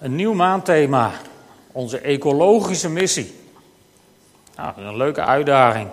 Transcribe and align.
Een 0.00 0.14
nieuw 0.14 0.32
maandthema. 0.32 1.12
Onze 1.72 1.98
ecologische 1.98 2.88
missie. 2.88 3.34
Nou, 4.56 4.72
een 4.76 4.96
leuke 4.96 5.20
uitdaging. 5.20 5.88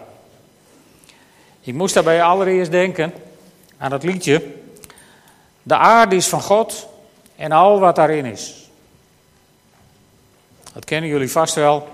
Ik 1.61 1.73
moest 1.73 1.93
daarbij 1.93 2.23
allereerst 2.23 2.71
denken 2.71 3.13
aan 3.77 3.89
dat 3.89 4.03
liedje. 4.03 4.53
De 5.63 5.77
aarde 5.77 6.15
is 6.15 6.27
van 6.27 6.41
God 6.41 6.87
en 7.35 7.51
al 7.51 7.79
wat 7.79 7.95
daarin 7.95 8.25
is. 8.25 8.69
Dat 10.73 10.85
kennen 10.85 11.09
jullie 11.09 11.31
vast 11.31 11.55
wel. 11.55 11.87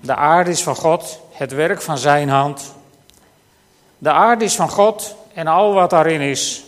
De 0.00 0.14
aarde 0.14 0.50
is 0.50 0.62
van 0.62 0.76
God, 0.76 1.20
het 1.32 1.52
werk 1.52 1.82
van 1.82 1.98
zijn 1.98 2.28
hand. 2.28 2.74
De 3.98 4.10
aarde 4.10 4.44
is 4.44 4.56
van 4.56 4.68
God 4.68 5.16
en 5.34 5.46
al 5.46 5.72
wat 5.74 5.90
daarin 5.90 6.20
is. 6.20 6.64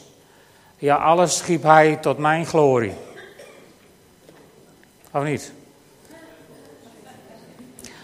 Ja, 0.77 0.97
alles 0.97 1.37
schiep 1.37 1.63
hij 1.63 1.97
tot 1.97 2.19
mijn 2.19 2.47
glorie. 2.47 3.07
Of 5.13 5.23
niet? 5.23 5.53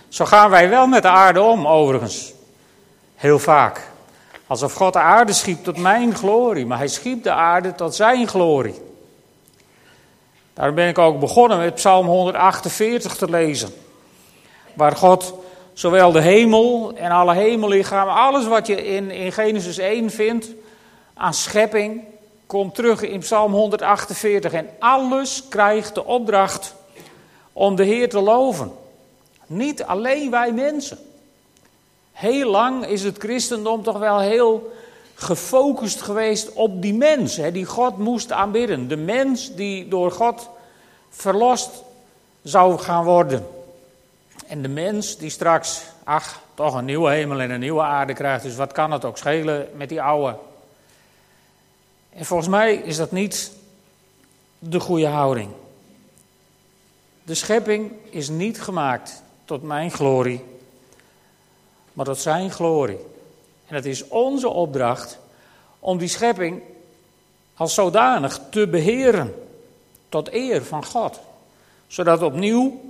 Zo 0.09 0.25
gaan 0.25 0.51
wij 0.51 0.69
wel 0.69 0.87
met 0.87 1.03
de 1.03 1.09
aarde 1.09 1.43
om, 1.43 1.67
overigens. 1.67 2.33
Heel 3.15 3.39
vaak. 3.39 3.81
Alsof 4.47 4.73
God 4.73 4.93
de 4.93 4.99
aarde 4.99 5.33
schiep 5.33 5.65
tot 5.65 5.77
mijn 5.77 6.15
glorie, 6.15 6.67
maar 6.67 6.79
hij 6.79 6.89
schiep 6.89 7.23
de 7.23 7.33
aarde 7.33 7.75
tot 7.75 7.95
zijn 7.95 8.29
glorie. 8.29 8.83
Daarom 10.55 10.75
ben 10.75 10.89
ik 10.89 10.99
ook 10.99 11.21
begonnen 11.21 11.59
met 11.59 11.75
Psalm 11.75 12.07
148 12.07 13.17
te 13.17 13.31
lezen. 13.31 13.75
Waar 14.75 14.97
God 14.97 15.35
zowel 15.73 16.13
de 16.13 16.21
hemel 16.21 16.93
en 16.97 17.11
alle 17.11 17.35
hemellichamen, 17.35 18.15
alles 18.15 18.47
wat 18.47 18.67
je 18.67 18.85
in, 18.87 19.11
in 19.11 19.33
Genesis 19.33 19.79
1 19.79 20.11
vindt 20.11 20.49
aan 21.15 21.35
schepping, 21.35 22.05
komt 22.47 22.75
terug 22.75 23.03
in 23.03 23.21
Psalm 23.21 23.53
148. 23.53 24.53
En 24.53 24.69
alles 24.79 25.49
krijgt 25.49 25.95
de 25.95 26.05
opdracht 26.05 26.75
om 27.55 27.77
de 27.77 27.85
Heer 27.85 28.09
te 28.09 28.21
loven. 28.21 28.73
Niet 29.47 29.83
alleen 29.83 30.31
wij 30.31 30.53
mensen. 30.53 30.99
Heel 32.13 32.51
lang 32.51 32.87
is 32.87 33.03
het 33.03 33.19
christendom 33.19 33.83
toch 33.83 33.99
wel 33.99 34.21
heel 34.21 34.73
gefocust 35.15 36.03
geweest 36.03 36.53
op 36.53 36.83
die 36.83 36.95
mens, 36.95 37.37
hè, 37.37 37.53
die 37.53 37.65
God 37.65 37.99
moest 37.99 38.33
aanbidden. 38.33 38.89
De 38.89 38.97
mens 38.97 39.55
die 39.55 39.89
door 39.89 40.13
God 40.13 40.49
verlost 41.11 41.71
zou 42.43 42.79
gaan 42.79 43.05
worden. 43.05 43.47
En 44.47 44.63
de 44.63 44.69
mens 44.69 45.17
die 45.17 45.31
straks, 45.31 45.83
ach, 46.05 46.41
toch 46.55 46.75
een 46.75 46.85
nieuwe 46.85 47.11
hemel 47.11 47.41
en 47.41 47.51
een 47.51 47.61
nieuwe 47.61 47.83
aarde 47.83 48.13
krijgt, 48.13 48.43
dus 48.43 48.57
wat 48.57 48.73
kan 48.73 48.91
het 48.91 49.05
ook 49.05 49.19
schelen 49.19 49.69
met 49.77 49.89
die 49.89 50.03
oude? 50.03 50.37
En 52.11 52.25
volgens 52.25 52.49
mij 52.49 52.75
is 52.75 52.97
dat 52.97 53.13
niet 53.13 53.53
de 54.59 54.81
goede 54.81 55.07
houding. 55.07 55.51
De 57.25 57.35
schepping 57.35 57.93
is 58.11 58.29
niet 58.29 58.61
gemaakt 58.61 59.23
tot 59.45 59.63
mijn 59.63 59.91
glorie, 59.91 60.45
maar 61.93 62.05
tot 62.05 62.19
zijn 62.19 62.51
glorie. 62.51 62.99
En 63.67 63.75
het 63.75 63.85
is 63.85 64.09
onze 64.09 64.49
opdracht 64.49 65.19
om 65.79 65.99
die 65.99 66.09
schepping 66.09 66.63
als 67.55 67.75
zodanig 67.75 68.41
te 68.51 68.69
beheren, 68.69 69.35
tot 70.09 70.33
eer 70.33 70.65
van 70.65 70.85
God. 70.85 71.21
Zodat 71.87 72.23
opnieuw 72.23 72.81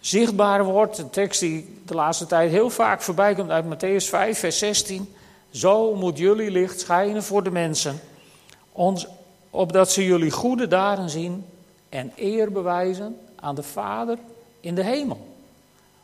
zichtbaar 0.00 0.64
wordt, 0.64 0.98
een 0.98 1.10
tekst 1.10 1.40
die 1.40 1.78
de 1.86 1.94
laatste 1.94 2.26
tijd 2.26 2.50
heel 2.50 2.70
vaak 2.70 3.02
voorbij 3.02 3.34
komt 3.34 3.50
uit 3.50 3.64
Matthäus 3.64 4.08
5, 4.08 4.38
vers 4.38 4.58
16. 4.58 5.14
Zo 5.50 5.94
moet 5.94 6.18
jullie 6.18 6.50
licht 6.50 6.80
schijnen 6.80 7.22
voor 7.22 7.42
de 7.42 7.50
mensen, 7.50 8.00
ons, 8.72 9.06
opdat 9.50 9.90
ze 9.90 10.04
jullie 10.04 10.30
goede 10.30 10.68
daden 10.68 11.10
zien 11.10 11.46
en 11.88 12.12
eer 12.16 12.52
bewijzen 12.52 13.18
aan 13.44 13.54
de 13.54 13.62
Vader 13.62 14.18
in 14.60 14.74
de 14.74 14.82
hemel. 14.84 15.26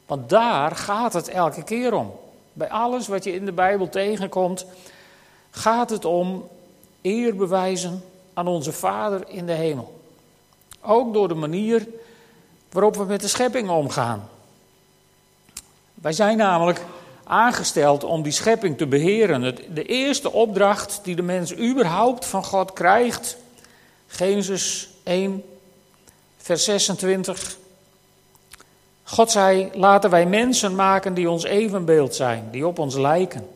Want 0.07 0.29
daar 0.29 0.77
gaat 0.77 1.13
het 1.13 1.29
elke 1.29 1.63
keer 1.63 1.95
om. 1.95 2.13
Bij 2.53 2.71
alles 2.71 3.09
wat 3.09 3.25
je 3.25 3.35
in 3.35 3.45
de 3.45 3.53
Bijbel 3.53 3.89
tegenkomt, 3.89 4.67
gaat 5.51 5.91
het 5.91 6.05
om 6.05 6.49
eer 7.03 7.37
bewijzen 7.37 8.05
aan 8.35 8.47
onze 8.47 8.73
Vader 8.73 9.29
in 9.29 9.47
de 9.47 9.53
hemel. 9.53 10.01
Ook 10.81 11.13
door 11.13 11.29
de 11.29 11.35
manier 11.35 11.87
waarop 12.71 12.97
we 12.97 13.05
met 13.05 13.21
de 13.21 13.29
schepping 13.29 13.69
omgaan. 13.69 14.29
Wij 15.95 16.13
zijn 16.13 16.37
namelijk 16.37 16.81
aangesteld 17.25 18.05
om 18.05 18.23
die 18.23 18.33
schepping 18.33 18.79
te 18.79 18.87
beheren. 18.87 19.57
De 19.75 19.85
eerste 19.85 20.33
opdracht 20.33 21.01
die 21.03 21.17
de 21.17 21.23
mens 21.23 21.57
überhaupt 21.57 22.27
van 22.27 22.45
God 22.45 22.73
krijgt, 22.73 23.37
Genesis 24.07 24.89
1, 25.03 25.45
vers 26.43 26.65
26. 26.65 27.57
God 29.03 29.31
zei: 29.31 29.71
Laten 29.75 30.11
wij 30.11 30.27
mensen 30.27 30.75
maken 30.75 31.15
die 31.15 31.31
ons 31.31 31.45
evenbeeld 31.45 32.15
zijn, 32.15 32.49
die 32.51 32.67
op 32.67 32.79
ons 32.79 32.97
lijken. 32.97 33.49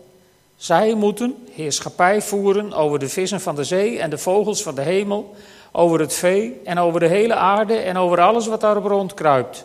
Zij 0.56 0.94
moeten 0.94 1.46
heerschappij 1.52 2.22
voeren 2.22 2.72
over 2.72 2.98
de 2.98 3.08
vissen 3.08 3.40
van 3.40 3.54
de 3.54 3.64
zee 3.64 3.98
en 3.98 4.10
de 4.10 4.18
vogels 4.18 4.62
van 4.62 4.74
de 4.74 4.82
hemel, 4.82 5.34
over 5.72 6.00
het 6.00 6.14
vee 6.14 6.60
en 6.64 6.78
over 6.78 7.00
de 7.00 7.06
hele 7.06 7.34
aarde 7.34 7.76
en 7.76 7.96
over 7.96 8.20
alles 8.20 8.46
wat 8.46 8.60
daarop 8.60 8.84
rondkruipt. 8.84 9.64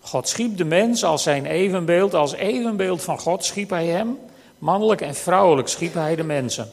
God 0.00 0.28
schiep 0.28 0.56
de 0.56 0.64
mens 0.64 1.04
als 1.04 1.22
zijn 1.22 1.46
evenbeeld, 1.46 2.14
als 2.14 2.32
evenbeeld 2.32 3.02
van 3.02 3.18
God 3.18 3.44
schiep 3.44 3.70
hij 3.70 3.86
hem, 3.86 4.18
mannelijk 4.58 5.00
en 5.00 5.14
vrouwelijk 5.14 5.68
schiep 5.68 5.94
hij 5.94 6.16
de 6.16 6.24
mensen. 6.24 6.70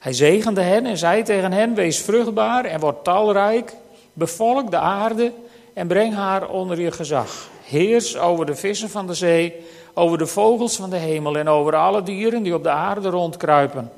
Hij 0.00 0.12
zegende 0.12 0.60
hen 0.60 0.86
en 0.86 0.98
zei 0.98 1.22
tegen 1.22 1.52
hen: 1.52 1.74
Wees 1.74 1.98
vruchtbaar 1.98 2.64
en 2.64 2.80
word 2.80 3.04
talrijk, 3.04 3.74
bevolk 4.14 4.70
de 4.70 4.78
aarde 4.78 5.32
en 5.72 5.86
breng 5.86 6.14
haar 6.14 6.48
onder 6.48 6.80
je 6.80 6.92
gezag. 6.92 7.48
Heers 7.64 8.18
over 8.18 8.46
de 8.46 8.54
vissen 8.54 8.90
van 8.90 9.06
de 9.06 9.14
zee, 9.14 9.54
over 9.94 10.18
de 10.18 10.26
vogels 10.26 10.76
van 10.76 10.90
de 10.90 10.96
hemel 10.96 11.36
en 11.36 11.48
over 11.48 11.76
alle 11.76 12.02
dieren 12.02 12.42
die 12.42 12.54
op 12.54 12.62
de 12.62 12.70
aarde 12.70 13.08
rondkruipen. 13.08 13.90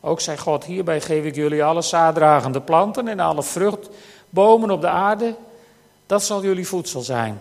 Ook 0.00 0.20
zei 0.20 0.38
God: 0.38 0.64
Hierbij 0.64 1.00
geef 1.00 1.24
ik 1.24 1.34
jullie 1.34 1.64
alle 1.64 1.82
zaaddragende 1.82 2.60
planten 2.60 3.08
en 3.08 3.20
alle 3.20 3.42
vruchtbomen 3.42 4.70
op 4.70 4.80
de 4.80 4.88
aarde. 4.88 5.34
Dat 6.06 6.22
zal 6.22 6.42
jullie 6.42 6.68
voedsel 6.68 7.00
zijn. 7.00 7.40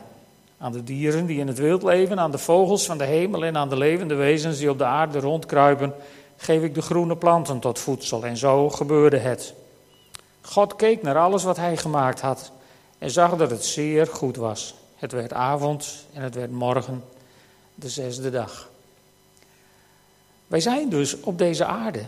Aan 0.57 0.71
de 0.71 0.83
dieren 0.83 1.25
die 1.25 1.39
in 1.39 1.47
het 1.47 1.57
wild 1.57 1.83
leven, 1.83 2.19
aan 2.19 2.31
de 2.31 2.37
vogels 2.37 2.85
van 2.85 2.97
de 2.97 3.03
hemel 3.03 3.45
en 3.45 3.57
aan 3.57 3.69
de 3.69 3.77
levende 3.77 4.15
wezens 4.15 4.57
die 4.57 4.69
op 4.69 4.77
de 4.77 4.85
aarde 4.85 5.19
rondkruipen, 5.19 5.93
geef 6.37 6.63
ik 6.63 6.75
de 6.75 6.81
groene 6.81 7.15
planten 7.15 7.59
tot 7.59 7.79
voedsel. 7.79 8.25
En 8.25 8.37
zo 8.37 8.69
gebeurde 8.69 9.17
het. 9.17 9.53
God 10.45 10.75
keek 10.75 11.01
naar 11.01 11.17
alles 11.17 11.43
wat 11.43 11.57
hij 11.57 11.77
gemaakt 11.77 12.21
had 12.21 12.51
en 12.97 13.11
zag 13.11 13.35
dat 13.35 13.49
het 13.49 13.65
zeer 13.65 14.07
goed 14.07 14.35
was. 14.35 14.75
Het 14.95 15.11
werd 15.11 15.33
avond 15.33 16.05
en 16.13 16.21
het 16.21 16.35
werd 16.35 16.51
morgen, 16.51 17.03
de 17.75 17.89
zesde 17.89 18.29
dag. 18.29 18.69
Wij 20.47 20.59
zijn 20.59 20.89
dus 20.89 21.19
op 21.19 21.37
deze 21.37 21.65
aarde 21.65 22.05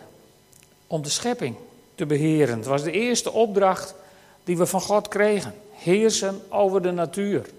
om 0.88 1.02
de 1.02 1.10
schepping 1.10 1.56
te 1.96 2.06
beheren. 2.06 2.58
Het 2.58 2.66
was 2.66 2.84
de 2.84 2.92
eerste 2.92 3.32
opdracht 3.32 3.96
die 4.44 4.58
we 4.58 4.66
van 4.66 4.82
God 4.82 5.08
kregen. 5.08 5.54
Heersen 5.72 6.42
over 6.50 6.82
de 6.82 6.92
natuur. 6.92 7.50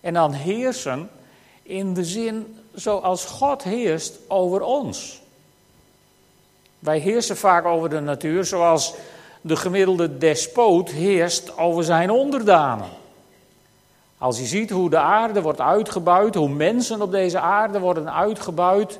En 0.00 0.14
dan 0.14 0.32
heersen 0.32 1.10
in 1.62 1.94
de 1.94 2.04
zin 2.04 2.58
zoals 2.74 3.24
God 3.24 3.62
heerst 3.62 4.18
over 4.28 4.62
ons. 4.62 5.20
Wij 6.78 6.98
heersen 6.98 7.36
vaak 7.36 7.64
over 7.64 7.90
de 7.90 8.00
natuur 8.00 8.44
zoals 8.44 8.94
de 9.40 9.56
gemiddelde 9.56 10.18
despoot 10.18 10.90
heerst 10.90 11.58
over 11.58 11.84
zijn 11.84 12.10
onderdanen. 12.10 12.88
Als 14.18 14.38
je 14.38 14.44
ziet 14.44 14.70
hoe 14.70 14.90
de 14.90 14.98
aarde 14.98 15.42
wordt 15.42 15.60
uitgebuit, 15.60 16.34
hoe 16.34 16.48
mensen 16.48 17.02
op 17.02 17.10
deze 17.10 17.38
aarde 17.38 17.80
worden 17.80 18.14
uitgebuit, 18.14 18.98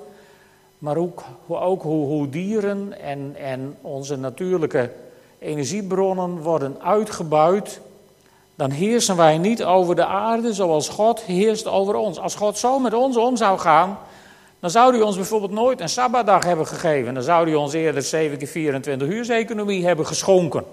maar 0.79 0.97
ook, 0.97 1.23
ook 1.47 1.83
hoe, 1.83 2.07
hoe 2.07 2.29
dieren 2.29 3.01
en, 3.01 3.37
en 3.37 3.77
onze 3.81 4.17
natuurlijke 4.17 4.91
energiebronnen 5.39 6.39
worden 6.39 6.77
uitgebuit, 6.83 7.81
dan 8.55 8.71
heersen 8.71 9.17
wij 9.17 9.39
niet 9.39 9.65
over 9.65 9.95
de 9.95 10.05
aarde 10.05 10.55
zoals 10.55 10.89
God 10.89 11.21
heerst 11.21 11.67
over 11.67 11.95
ons. 11.95 12.19
Als 12.19 12.35
God 12.35 12.59
zo 12.59 12.79
met 12.79 12.95
ons 12.95 13.17
om 13.17 13.37
zou 13.37 13.59
gaan, 13.59 13.99
dan 14.61 14.71
zou 14.71 14.93
hij 14.93 15.03
ons 15.03 15.17
bijvoorbeeld 15.17 15.53
nooit 15.53 15.81
een 15.81 15.89
sabbatdag 15.89 16.45
hebben 16.45 16.67
gegeven. 16.67 17.15
Dan 17.15 17.23
zou 17.23 17.47
hij 17.47 17.55
ons 17.55 17.73
eerder 17.73 18.03
7 18.03 18.39
keer 18.39 18.49
24 18.49 19.09
uur 19.09 19.31
economie 19.31 19.87
hebben 19.87 20.07
geschonken. 20.07 20.65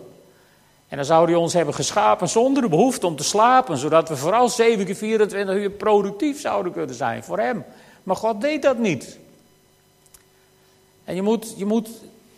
En 0.88 0.98
dan 0.98 1.06
zou 1.06 1.26
hij 1.26 1.36
ons 1.36 1.54
hebben 1.54 1.74
geschapen 1.74 2.30
zonder 2.30 2.64
de 2.64 2.70
behoefte 2.70 3.08
om 3.08 3.16
te 3.16 3.24
slapen, 3.24 3.78
zodat 3.78 4.10
we 4.10 4.18
vooral 4.18 4.50
7 4.50 4.86
keer 4.86 4.96
24 4.96 5.56
uur 5.56 5.70
productief 5.70 6.42
zouden 6.42 6.72
kunnen 6.72 6.96
zijn 6.96 7.24
voor 7.24 7.40
hem. 7.40 7.66
Maar 8.04 8.16
God 8.16 8.42
deed 8.42 8.62
dat 8.62 8.78
niet. 8.78 9.18
En 11.04 11.16
je 11.16 11.22
moet, 11.22 11.54
je 11.58 11.66
moet 11.66 11.90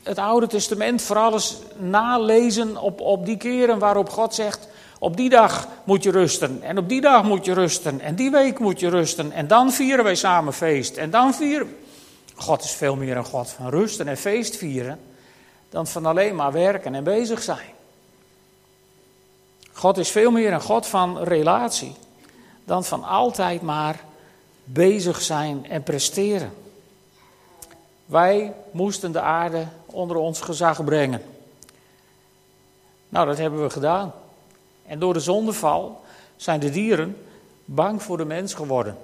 het 0.03 0.17
Oude 0.17 0.47
Testament 0.47 1.01
vooral 1.01 1.33
eens 1.33 1.57
nalezen 1.77 2.77
op, 2.77 3.01
op 3.01 3.25
die 3.25 3.37
keren 3.37 3.79
waarop 3.79 4.09
God 4.09 4.35
zegt: 4.35 4.67
op 4.99 5.17
die 5.17 5.29
dag 5.29 5.67
moet 5.83 6.03
je 6.03 6.11
rusten. 6.11 6.61
En 6.61 6.77
op 6.77 6.89
die 6.89 7.01
dag 7.01 7.23
moet 7.23 7.45
je 7.45 7.53
rusten. 7.53 7.99
En 7.99 8.15
die 8.15 8.31
week 8.31 8.59
moet 8.59 8.79
je 8.79 8.89
rusten. 8.89 9.31
En 9.31 9.47
dan 9.47 9.71
vieren 9.71 10.03
wij 10.03 10.15
samen 10.15 10.53
feest. 10.53 10.97
En 10.97 11.09
dan 11.09 11.33
vieren. 11.33 11.77
God 12.35 12.63
is 12.63 12.71
veel 12.71 12.95
meer 12.95 13.17
een 13.17 13.25
God 13.25 13.49
van 13.49 13.69
rusten 13.69 14.07
en 14.07 14.17
feest 14.17 14.55
vieren. 14.55 14.99
dan 15.69 15.87
van 15.87 16.05
alleen 16.05 16.35
maar 16.35 16.51
werken 16.51 16.95
en 16.95 17.03
bezig 17.03 17.41
zijn. 17.41 17.69
God 19.73 19.97
is 19.97 20.09
veel 20.09 20.31
meer 20.31 20.53
een 20.53 20.61
God 20.61 20.87
van 20.87 21.19
relatie 21.19 21.95
dan 22.69 22.83
van 22.83 23.03
altijd 23.03 23.61
maar 23.61 23.99
bezig 24.63 25.21
zijn 25.21 25.69
en 25.69 25.83
presteren. 25.83 26.53
Wij 28.05 28.53
moesten 28.71 29.11
de 29.11 29.21
aarde 29.21 29.67
onder 29.85 30.17
ons 30.17 30.41
gezag 30.41 30.83
brengen. 30.83 31.21
Nou, 33.09 33.25
dat 33.25 33.37
hebben 33.37 33.63
we 33.63 33.69
gedaan. 33.69 34.13
En 34.89 34.99
door 34.99 35.13
de 35.13 35.19
zondeval 35.19 36.01
zijn 36.35 36.59
de 36.59 36.69
dieren 36.69 37.17
bang 37.65 38.03
voor 38.03 38.17
de 38.17 38.25
mens 38.25 38.53
geworden. 38.53 38.97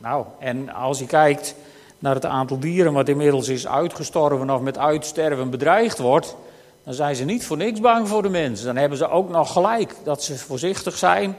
Nou, 0.00 0.24
en 0.38 0.74
als 0.74 0.98
je 0.98 1.06
kijkt 1.06 1.54
naar 1.98 2.14
het 2.14 2.24
aantal 2.24 2.58
dieren 2.58 2.92
wat 2.92 3.08
inmiddels 3.08 3.48
is 3.48 3.66
uitgestorven 3.66 4.50
of 4.50 4.60
met 4.60 4.78
uitsterven 4.78 5.50
bedreigd 5.50 5.98
wordt, 5.98 6.36
dan 6.84 6.94
zijn 6.94 7.16
ze 7.16 7.24
niet 7.24 7.46
voor 7.46 7.56
niks 7.56 7.80
bang 7.80 8.08
voor 8.08 8.22
de 8.22 8.28
mens. 8.28 8.62
Dan 8.62 8.76
hebben 8.76 8.98
ze 8.98 9.08
ook 9.08 9.28
nog 9.28 9.52
gelijk 9.52 9.94
dat 10.04 10.22
ze 10.22 10.38
voorzichtig 10.38 10.96
zijn 10.96 11.36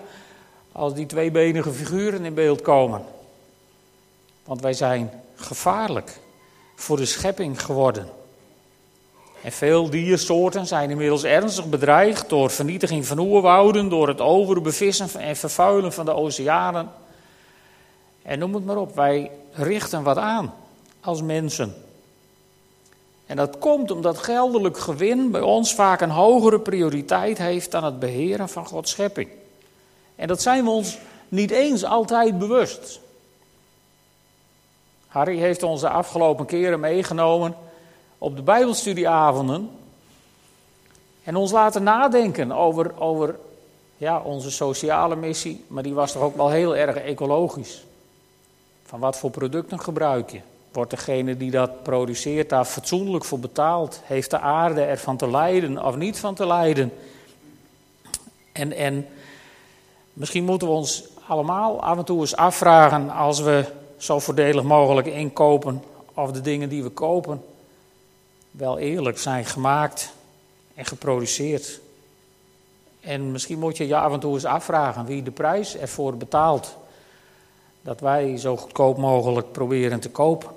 als 0.71 0.93
die 0.93 1.05
tweebenige 1.05 1.71
figuren 1.71 2.25
in 2.25 2.33
beeld 2.33 2.61
komen. 2.61 3.01
Want 4.43 4.61
wij 4.61 4.73
zijn 4.73 5.11
gevaarlijk 5.35 6.19
voor 6.75 6.97
de 6.97 7.05
schepping 7.05 7.61
geworden. 7.61 8.09
En 9.41 9.51
veel 9.51 9.89
diersoorten 9.89 10.67
zijn 10.67 10.89
inmiddels 10.89 11.23
ernstig 11.23 11.69
bedreigd 11.69 12.29
door 12.29 12.49
vernietiging 12.49 13.05
van 13.05 13.19
oerwouden, 13.19 13.89
door 13.89 14.07
het 14.07 14.21
overbevissen 14.21 15.09
en 15.19 15.35
vervuilen 15.35 15.93
van 15.93 16.05
de 16.05 16.13
oceanen. 16.13 16.91
En 18.21 18.39
noem 18.39 18.53
het 18.53 18.65
maar 18.65 18.77
op, 18.77 18.95
wij 18.95 19.31
richten 19.51 20.03
wat 20.03 20.17
aan 20.17 20.53
als 21.01 21.21
mensen. 21.21 21.75
En 23.25 23.35
dat 23.35 23.57
komt 23.57 23.91
omdat 23.91 24.17
geldelijk 24.17 24.77
gewin 24.77 25.31
bij 25.31 25.41
ons 25.41 25.75
vaak 25.75 26.01
een 26.01 26.09
hogere 26.09 26.59
prioriteit 26.59 27.37
heeft 27.37 27.71
dan 27.71 27.83
het 27.83 27.99
beheren 27.99 28.49
van 28.49 28.65
Gods 28.65 28.91
schepping. 28.91 29.29
En 30.15 30.27
dat 30.27 30.41
zijn 30.41 30.63
we 30.63 30.69
ons 30.69 30.97
niet 31.29 31.51
eens 31.51 31.83
altijd 31.83 32.39
bewust. 32.39 32.99
Harry 35.07 35.37
heeft 35.37 35.63
ons 35.63 35.81
de 35.81 35.89
afgelopen 35.89 36.45
keren 36.45 36.79
meegenomen 36.79 37.55
op 38.17 38.35
de 38.35 38.41
Bijbelstudieavonden. 38.41 39.69
En 41.23 41.35
ons 41.35 41.51
laten 41.51 41.83
nadenken 41.83 42.51
over, 42.51 42.99
over 42.99 43.35
ja, 43.97 44.19
onze 44.19 44.51
sociale 44.51 45.15
missie, 45.15 45.65
maar 45.67 45.83
die 45.83 45.93
was 45.93 46.11
toch 46.11 46.21
ook 46.21 46.35
wel 46.35 46.49
heel 46.49 46.75
erg 46.75 46.95
ecologisch. 46.95 47.85
Van 48.83 48.99
wat 48.99 49.17
voor 49.17 49.29
producten 49.29 49.79
gebruik 49.79 50.29
je? 50.29 50.39
Wordt 50.71 50.91
degene 50.91 51.37
die 51.37 51.51
dat 51.51 51.83
produceert 51.83 52.49
daar 52.49 52.65
fatsoenlijk 52.65 53.25
voor 53.25 53.39
betaald? 53.39 54.01
Heeft 54.03 54.31
de 54.31 54.39
aarde 54.39 54.81
ervan 54.81 55.17
te 55.17 55.29
lijden 55.29 55.83
of 55.83 55.95
niet 55.95 56.19
van 56.19 56.35
te 56.35 56.47
lijden? 56.47 56.93
En, 58.51 58.73
en 58.73 59.07
misschien 60.13 60.43
moeten 60.43 60.67
we 60.67 60.73
ons 60.73 61.03
allemaal 61.27 61.81
af 61.81 61.97
en 61.97 62.05
toe 62.05 62.19
eens 62.19 62.35
afvragen 62.35 63.09
als 63.09 63.39
we 63.39 63.65
zo 63.97 64.19
voordelig 64.19 64.63
mogelijk 64.63 65.07
inkopen 65.07 65.83
of 66.13 66.31
de 66.31 66.41
dingen 66.41 66.69
die 66.69 66.83
we 66.83 66.89
kopen 66.89 67.41
wel 68.57 68.77
eerlijk 68.77 69.17
zijn 69.17 69.45
gemaakt 69.45 70.13
en 70.73 70.85
geproduceerd. 70.85 71.79
En 72.99 73.31
misschien 73.31 73.59
moet 73.59 73.77
je 73.77 73.87
je 73.87 73.95
af 73.95 74.13
en 74.13 74.19
toe 74.19 74.33
eens 74.33 74.45
afvragen 74.45 75.05
wie 75.05 75.23
de 75.23 75.31
prijs 75.31 75.77
ervoor 75.77 76.17
betaalt 76.17 76.75
dat 77.81 77.99
wij 77.99 78.37
zo 78.37 78.57
goedkoop 78.57 78.97
mogelijk 78.97 79.51
proberen 79.51 79.99
te 79.99 80.09
kopen. 80.09 80.49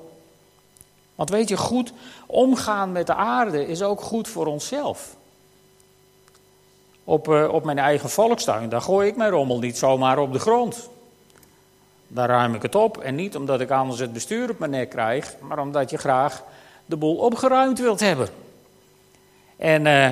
Want 1.14 1.30
weet 1.30 1.48
je, 1.48 1.56
goed 1.56 1.92
omgaan 2.26 2.92
met 2.92 3.06
de 3.06 3.14
aarde 3.14 3.66
is 3.66 3.82
ook 3.82 4.00
goed 4.00 4.28
voor 4.28 4.46
onszelf. 4.46 5.16
Op, 7.04 7.28
uh, 7.28 7.52
op 7.52 7.64
mijn 7.64 7.78
eigen 7.78 8.10
volkstuin, 8.10 8.68
daar 8.68 8.80
gooi 8.80 9.08
ik 9.08 9.16
mijn 9.16 9.30
rommel 9.30 9.58
niet 9.58 9.78
zomaar 9.78 10.18
op 10.18 10.32
de 10.32 10.38
grond. 10.38 10.88
Daar 12.06 12.28
ruim 12.28 12.54
ik 12.54 12.62
het 12.62 12.74
op. 12.74 12.98
En 12.98 13.14
niet 13.14 13.36
omdat 13.36 13.60
ik 13.60 13.70
anders 13.70 14.00
het 14.00 14.12
bestuur 14.12 14.50
op 14.50 14.58
mijn 14.58 14.70
nek 14.70 14.90
krijg, 14.90 15.36
maar 15.40 15.58
omdat 15.58 15.90
je 15.90 15.96
graag 15.96 16.44
de 16.90 16.96
boel 16.96 17.16
opgeruimd 17.16 17.78
wilt 17.78 18.00
hebben. 18.00 18.28
En 19.56 19.86
uh, 19.86 20.10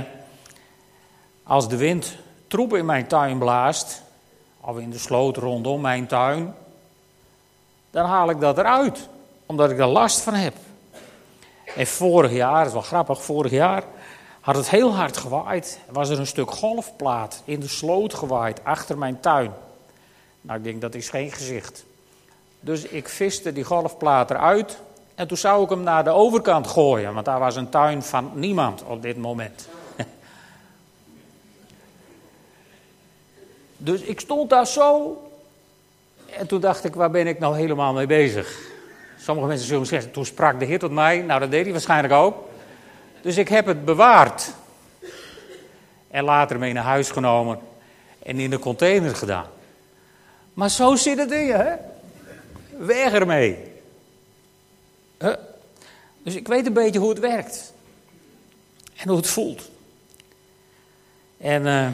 als 1.42 1.68
de 1.68 1.76
wind 1.76 2.16
troep 2.46 2.74
in 2.74 2.84
mijn 2.84 3.06
tuin 3.06 3.38
blaast, 3.38 4.02
of 4.60 4.78
in 4.78 4.90
de 4.90 4.98
sloot 4.98 5.36
rondom 5.36 5.80
mijn 5.80 6.06
tuin, 6.06 6.54
dan 7.90 8.06
haal 8.06 8.30
ik 8.30 8.40
dat 8.40 8.58
eruit, 8.58 9.08
omdat 9.46 9.70
ik 9.70 9.78
er 9.78 9.86
last 9.86 10.20
van 10.20 10.34
heb. 10.34 10.54
En 11.76 11.86
vorig 11.86 12.32
jaar, 12.32 12.58
dat 12.58 12.66
is 12.66 12.72
wel 12.72 12.82
grappig, 12.82 13.22
vorig 13.22 13.52
jaar 13.52 13.82
had 14.48 14.56
het 14.56 14.70
heel 14.70 14.94
hard 14.94 15.16
gewaaid. 15.16 15.78
Was 15.90 16.08
er 16.08 16.18
een 16.18 16.26
stuk 16.26 16.50
golfplaat 16.50 17.42
in 17.44 17.60
de 17.60 17.68
sloot 17.68 18.14
gewaaid 18.14 18.64
achter 18.64 18.98
mijn 18.98 19.20
tuin. 19.20 19.52
Nou, 20.40 20.58
ik 20.58 20.64
denk 20.64 20.80
dat 20.80 20.94
is 20.94 21.08
geen 21.08 21.32
gezicht. 21.32 21.84
Dus 22.60 22.84
ik 22.84 23.08
viste 23.08 23.52
die 23.52 23.64
golfplaat 23.64 24.30
eruit 24.30 24.78
en 25.18 25.28
toen 25.28 25.36
zou 25.36 25.64
ik 25.64 25.70
hem 25.70 25.82
naar 25.82 26.04
de 26.04 26.10
overkant 26.10 26.66
gooien, 26.66 27.14
want 27.14 27.26
daar 27.26 27.38
was 27.38 27.56
een 27.56 27.68
tuin 27.68 28.02
van 28.02 28.30
niemand 28.34 28.82
op 28.82 29.02
dit 29.02 29.16
moment. 29.16 29.68
dus 33.76 34.00
ik 34.00 34.20
stond 34.20 34.50
daar 34.50 34.66
zo 34.66 35.22
en 36.36 36.46
toen 36.46 36.60
dacht 36.60 36.84
ik, 36.84 36.94
waar 36.94 37.10
ben 37.10 37.26
ik 37.26 37.38
nou 37.38 37.56
helemaal 37.56 37.92
mee 37.92 38.06
bezig? 38.06 38.58
Sommige 39.20 39.46
mensen 39.48 39.66
zullen 39.66 39.86
zeggen, 39.86 40.10
toen 40.10 40.24
sprak 40.24 40.58
de 40.58 40.64
Heer 40.64 40.78
tot 40.78 40.92
mij. 40.92 41.20
Nou, 41.20 41.40
dat 41.40 41.50
deed 41.50 41.62
hij 41.62 41.72
waarschijnlijk 41.72 42.14
ook. 42.14 42.48
Dus 43.20 43.36
ik 43.36 43.48
heb 43.48 43.66
het 43.66 43.84
bewaard. 43.84 44.54
En 46.10 46.24
later 46.24 46.58
mee 46.58 46.72
naar 46.72 46.84
huis 46.84 47.10
genomen 47.10 47.58
en 48.22 48.38
in 48.38 48.50
de 48.50 48.58
container 48.58 49.14
gedaan. 49.14 49.46
Maar 50.54 50.70
zo 50.70 50.96
zit 50.96 51.18
het 51.18 51.30
in 51.30 51.50
hè? 51.50 51.74
Weg 52.78 53.12
ermee. 53.12 53.67
Dus 56.22 56.34
ik 56.34 56.48
weet 56.48 56.66
een 56.66 56.72
beetje 56.72 56.98
hoe 56.98 57.08
het 57.08 57.18
werkt. 57.18 57.72
En 58.96 59.08
hoe 59.08 59.16
het 59.16 59.26
voelt. 59.26 59.70
En 61.38 61.66
uh, 61.66 61.88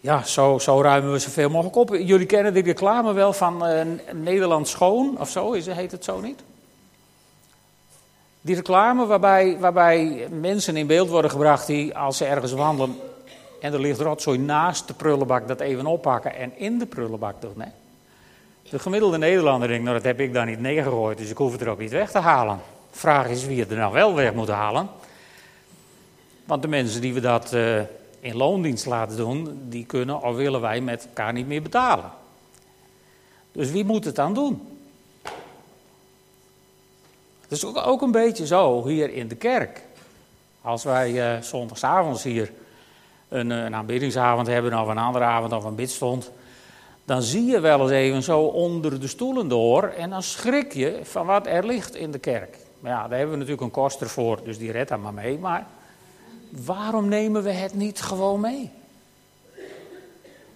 ja, 0.00 0.22
zo, 0.24 0.58
ruimen 0.82 1.12
we 1.12 1.18
zoveel 1.18 1.50
mogelijk 1.50 1.76
op. 1.76 1.96
Jullie 1.96 2.26
kennen 2.26 2.54
die 2.54 2.62
reclame 2.62 3.12
wel 3.12 3.32
van 3.32 3.68
uh, 3.68 3.80
Nederland 4.12 4.68
Schoon, 4.68 5.18
of 5.18 5.30
zo, 5.30 5.52
is, 5.52 5.66
heet 5.66 5.92
het 5.92 6.04
zo 6.04 6.20
niet? 6.20 6.40
Die 8.40 8.54
reclame 8.54 9.06
waarbij, 9.06 9.58
waarbij 9.58 10.28
mensen 10.30 10.76
in 10.76 10.86
beeld 10.86 11.08
worden 11.08 11.30
gebracht 11.30 11.66
die 11.66 11.96
als 11.96 12.16
ze 12.16 12.24
ergens 12.24 12.52
wandelen 12.52 12.96
en 13.60 13.72
er 13.72 13.80
ligt 13.80 14.00
rotzooi 14.00 14.38
naast 14.38 14.86
de 14.86 14.94
prullenbak 14.94 15.48
dat 15.48 15.60
even 15.60 15.86
oppakken 15.86 16.34
en 16.34 16.58
in 16.58 16.78
de 16.78 16.86
prullenbak 16.86 17.40
doen. 17.40 17.52
Nee. 17.54 17.68
De 18.70 18.78
gemiddelde 18.78 19.18
Nederlander 19.18 19.68
denkt, 19.68 19.84
nou 19.84 19.96
dat 19.96 20.04
heb 20.04 20.20
ik 20.20 20.32
daar 20.32 20.46
niet 20.46 20.60
neergegooid, 20.60 21.18
dus 21.18 21.30
ik 21.30 21.36
hoef 21.36 21.52
het 21.52 21.60
er 21.60 21.68
ook 21.68 21.78
niet 21.78 21.90
weg 21.90 22.10
te 22.10 22.18
halen. 22.18 22.60
Vraag 22.90 23.28
is 23.28 23.46
wie 23.46 23.60
het 23.60 23.70
er 23.70 23.76
nou 23.76 23.92
wel 23.92 24.14
weg 24.14 24.34
moet 24.34 24.48
halen. 24.48 24.88
Want 26.44 26.62
de 26.62 26.68
mensen 26.68 27.00
die 27.00 27.14
we 27.14 27.20
dat 27.20 27.52
uh, 27.52 27.80
in 28.20 28.36
loondienst 28.36 28.86
laten 28.86 29.16
doen, 29.16 29.60
die 29.68 29.86
kunnen 29.86 30.22
of 30.22 30.36
willen 30.36 30.60
wij 30.60 30.80
met 30.80 31.06
elkaar 31.06 31.32
niet 31.32 31.46
meer 31.46 31.62
betalen. 31.62 32.10
Dus 33.52 33.70
wie 33.70 33.84
moet 33.84 34.04
het 34.04 34.14
dan 34.14 34.34
doen? 34.34 34.78
Het 37.40 37.52
is 37.52 37.64
ook, 37.64 38.02
een 38.02 38.12
beetje 38.12 38.46
zo 38.46 38.86
hier 38.86 39.12
in 39.12 39.28
de 39.28 39.36
kerk. 39.36 39.82
Als 40.62 40.84
wij 40.84 41.36
uh, 41.36 41.42
zondagsavonds 41.42 42.22
hier 42.22 42.52
een, 43.28 43.50
een 43.50 43.74
aanbiddingsavond 43.74 44.46
hebben, 44.46 44.80
of 44.80 44.88
een 44.88 44.98
andere 44.98 45.24
avond 45.24 45.52
of 45.52 45.64
een 45.64 45.74
bidstond, 45.74 46.30
dan 47.04 47.22
zie 47.22 47.44
je 47.44 47.60
wel 47.60 47.80
eens 47.80 47.90
even 47.90 48.22
zo 48.22 48.40
onder 48.40 49.00
de 49.00 49.08
stoelen 49.08 49.48
door 49.48 49.82
en 49.82 50.10
dan 50.10 50.22
schrik 50.22 50.72
je 50.72 51.00
van 51.02 51.26
wat 51.26 51.46
er 51.46 51.66
ligt 51.66 51.94
in 51.94 52.10
de 52.10 52.18
kerk. 52.18 52.56
Maar 52.80 52.92
ja, 52.92 53.08
daar 53.08 53.18
hebben 53.18 53.30
we 53.30 53.36
natuurlijk 53.36 53.62
een 53.62 53.82
koster 53.82 54.08
voor, 54.08 54.40
dus 54.44 54.58
die 54.58 54.72
redt 54.72 54.88
daar 54.88 55.00
maar 55.00 55.14
mee. 55.14 55.38
Maar 55.38 55.66
waarom 56.50 57.08
nemen 57.08 57.42
we 57.42 57.50
het 57.50 57.74
niet 57.74 58.00
gewoon 58.00 58.40
mee? 58.40 58.70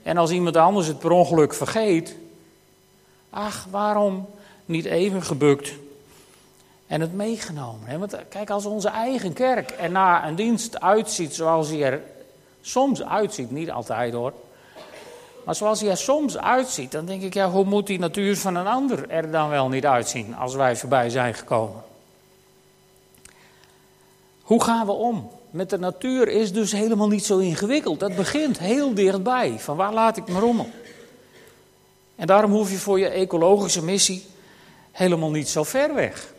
En 0.02 0.16
als 0.16 0.30
iemand 0.30 0.56
anders 0.56 0.86
het 0.86 0.98
per 0.98 1.10
ongeluk 1.10 1.54
vergeet, 1.54 2.16
ach, 3.30 3.66
waarom 3.70 4.26
niet 4.64 4.84
even 4.84 5.22
gebukt 5.22 5.72
en 6.86 7.00
het 7.00 7.14
meegenomen? 7.14 7.98
Want 7.98 8.16
kijk, 8.28 8.50
als 8.50 8.64
onze 8.64 8.88
eigen 8.88 9.32
kerk 9.32 9.74
er 9.78 9.90
na 9.90 10.28
een 10.28 10.34
dienst 10.34 10.80
uitziet 10.80 11.34
zoals 11.34 11.68
hij 11.68 11.82
er 11.82 12.02
soms 12.60 13.02
uitziet, 13.02 13.50
niet 13.50 13.70
altijd 13.70 14.12
hoor. 14.12 14.32
Maar 15.44 15.54
zoals 15.54 15.80
hij 15.80 15.90
er 15.90 15.96
soms 15.96 16.38
uitziet, 16.38 16.92
dan 16.92 17.04
denk 17.04 17.22
ik, 17.22 17.34
ja, 17.34 17.50
hoe 17.50 17.64
moet 17.64 17.86
die 17.86 17.98
natuur 17.98 18.36
van 18.36 18.54
een 18.54 18.66
ander 18.66 19.08
er 19.08 19.30
dan 19.30 19.48
wel 19.48 19.68
niet 19.68 19.86
uitzien 19.86 20.36
als 20.36 20.54
wij 20.54 20.76
voorbij 20.76 21.10
zijn 21.10 21.34
gekomen? 21.34 21.82
Hoe 24.42 24.62
gaan 24.62 24.86
we 24.86 24.92
om 24.92 25.30
met 25.54 25.70
de 25.70 25.78
natuur 25.78 26.28
is 26.28 26.52
dus 26.52 26.72
helemaal 26.72 27.08
niet 27.08 27.24
zo 27.24 27.38
ingewikkeld. 27.38 28.00
Dat 28.00 28.16
begint 28.16 28.58
heel 28.58 28.94
dichtbij. 28.94 29.54
Van 29.58 29.76
waar 29.76 29.92
laat 29.92 30.16
ik 30.16 30.28
me 30.28 30.38
rommel? 30.38 30.68
En 32.16 32.26
daarom 32.26 32.50
hoef 32.50 32.70
je 32.70 32.76
voor 32.76 32.98
je 32.98 33.08
ecologische 33.08 33.82
missie 33.82 34.26
helemaal 34.90 35.30
niet 35.30 35.48
zo 35.48 35.62
ver 35.62 35.94
weg. 35.94 36.32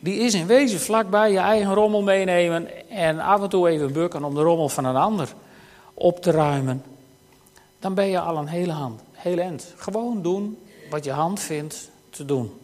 Die 0.00 0.18
is 0.18 0.34
in 0.34 0.46
wezen 0.46 0.80
vlakbij 0.80 1.32
je 1.32 1.38
eigen 1.38 1.74
rommel 1.74 2.02
meenemen 2.02 2.90
en 2.90 3.20
af 3.20 3.42
en 3.42 3.48
toe 3.48 3.68
even 3.68 3.92
bukken 3.92 4.24
om 4.24 4.34
de 4.34 4.42
rommel 4.42 4.68
van 4.68 4.84
een 4.84 4.96
ander 4.96 5.28
op 5.94 6.22
te 6.22 6.30
ruimen, 6.30 6.82
dan 7.86 7.94
ben 7.94 8.06
je 8.06 8.20
al 8.20 8.36
een 8.36 8.48
hele, 8.48 8.72
hand, 8.72 9.00
hele 9.12 9.40
end. 9.40 9.74
Gewoon 9.76 10.22
doen 10.22 10.58
wat 10.90 11.04
je 11.04 11.10
hand 11.10 11.40
vindt 11.40 11.90
te 12.10 12.24
doen. 12.24 12.60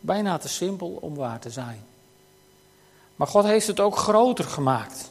Bijna 0.00 0.38
te 0.38 0.48
simpel 0.48 0.98
om 1.00 1.14
waar 1.14 1.38
te 1.38 1.50
zijn. 1.50 1.84
Maar 3.16 3.26
God 3.26 3.44
heeft 3.44 3.66
het 3.66 3.80
ook 3.80 3.96
groter 3.96 4.44
gemaakt. 4.44 5.10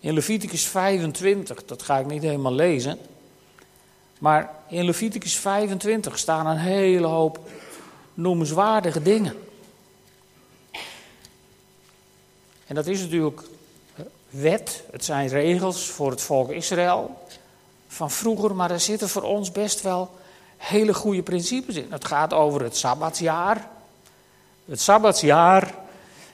In 0.00 0.14
Leviticus 0.14 0.66
25, 0.66 1.64
dat 1.64 1.82
ga 1.82 1.98
ik 1.98 2.06
niet 2.06 2.22
helemaal 2.22 2.52
lezen. 2.52 2.98
Maar 4.18 4.54
in 4.68 4.84
Leviticus 4.84 5.36
25 5.36 6.18
staan 6.18 6.46
een 6.46 6.58
hele 6.58 7.06
hoop 7.06 7.38
noemenswaardige 8.14 9.02
dingen. 9.02 9.34
En 12.66 12.74
dat 12.74 12.86
is 12.86 13.00
natuurlijk 13.00 13.42
wet, 14.30 14.82
het 14.90 15.04
zijn 15.04 15.28
regels 15.28 15.86
voor 15.86 16.10
het 16.10 16.22
volk 16.22 16.50
Israël 16.50 17.24
van 17.86 18.10
vroeger, 18.10 18.54
maar 18.54 18.70
er 18.70 18.80
zitten 18.80 19.08
voor 19.08 19.22
ons 19.22 19.52
best 19.52 19.82
wel 19.82 20.10
hele 20.56 20.94
goede 20.94 21.22
principes 21.22 21.74
in. 21.74 21.86
Het 21.90 22.04
gaat 22.04 22.32
over 22.32 22.62
het 22.62 22.76
sabbatsjaar. 22.76 23.68
Het 24.64 24.80
sabbatsjaar, 24.80 25.74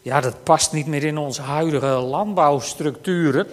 ja, 0.03 0.21
dat 0.21 0.43
past 0.43 0.73
niet 0.73 0.87
meer 0.87 1.05
in 1.05 1.19
onze 1.19 1.43
huidige 1.43 1.87
landbouwstructuren. 1.87 3.47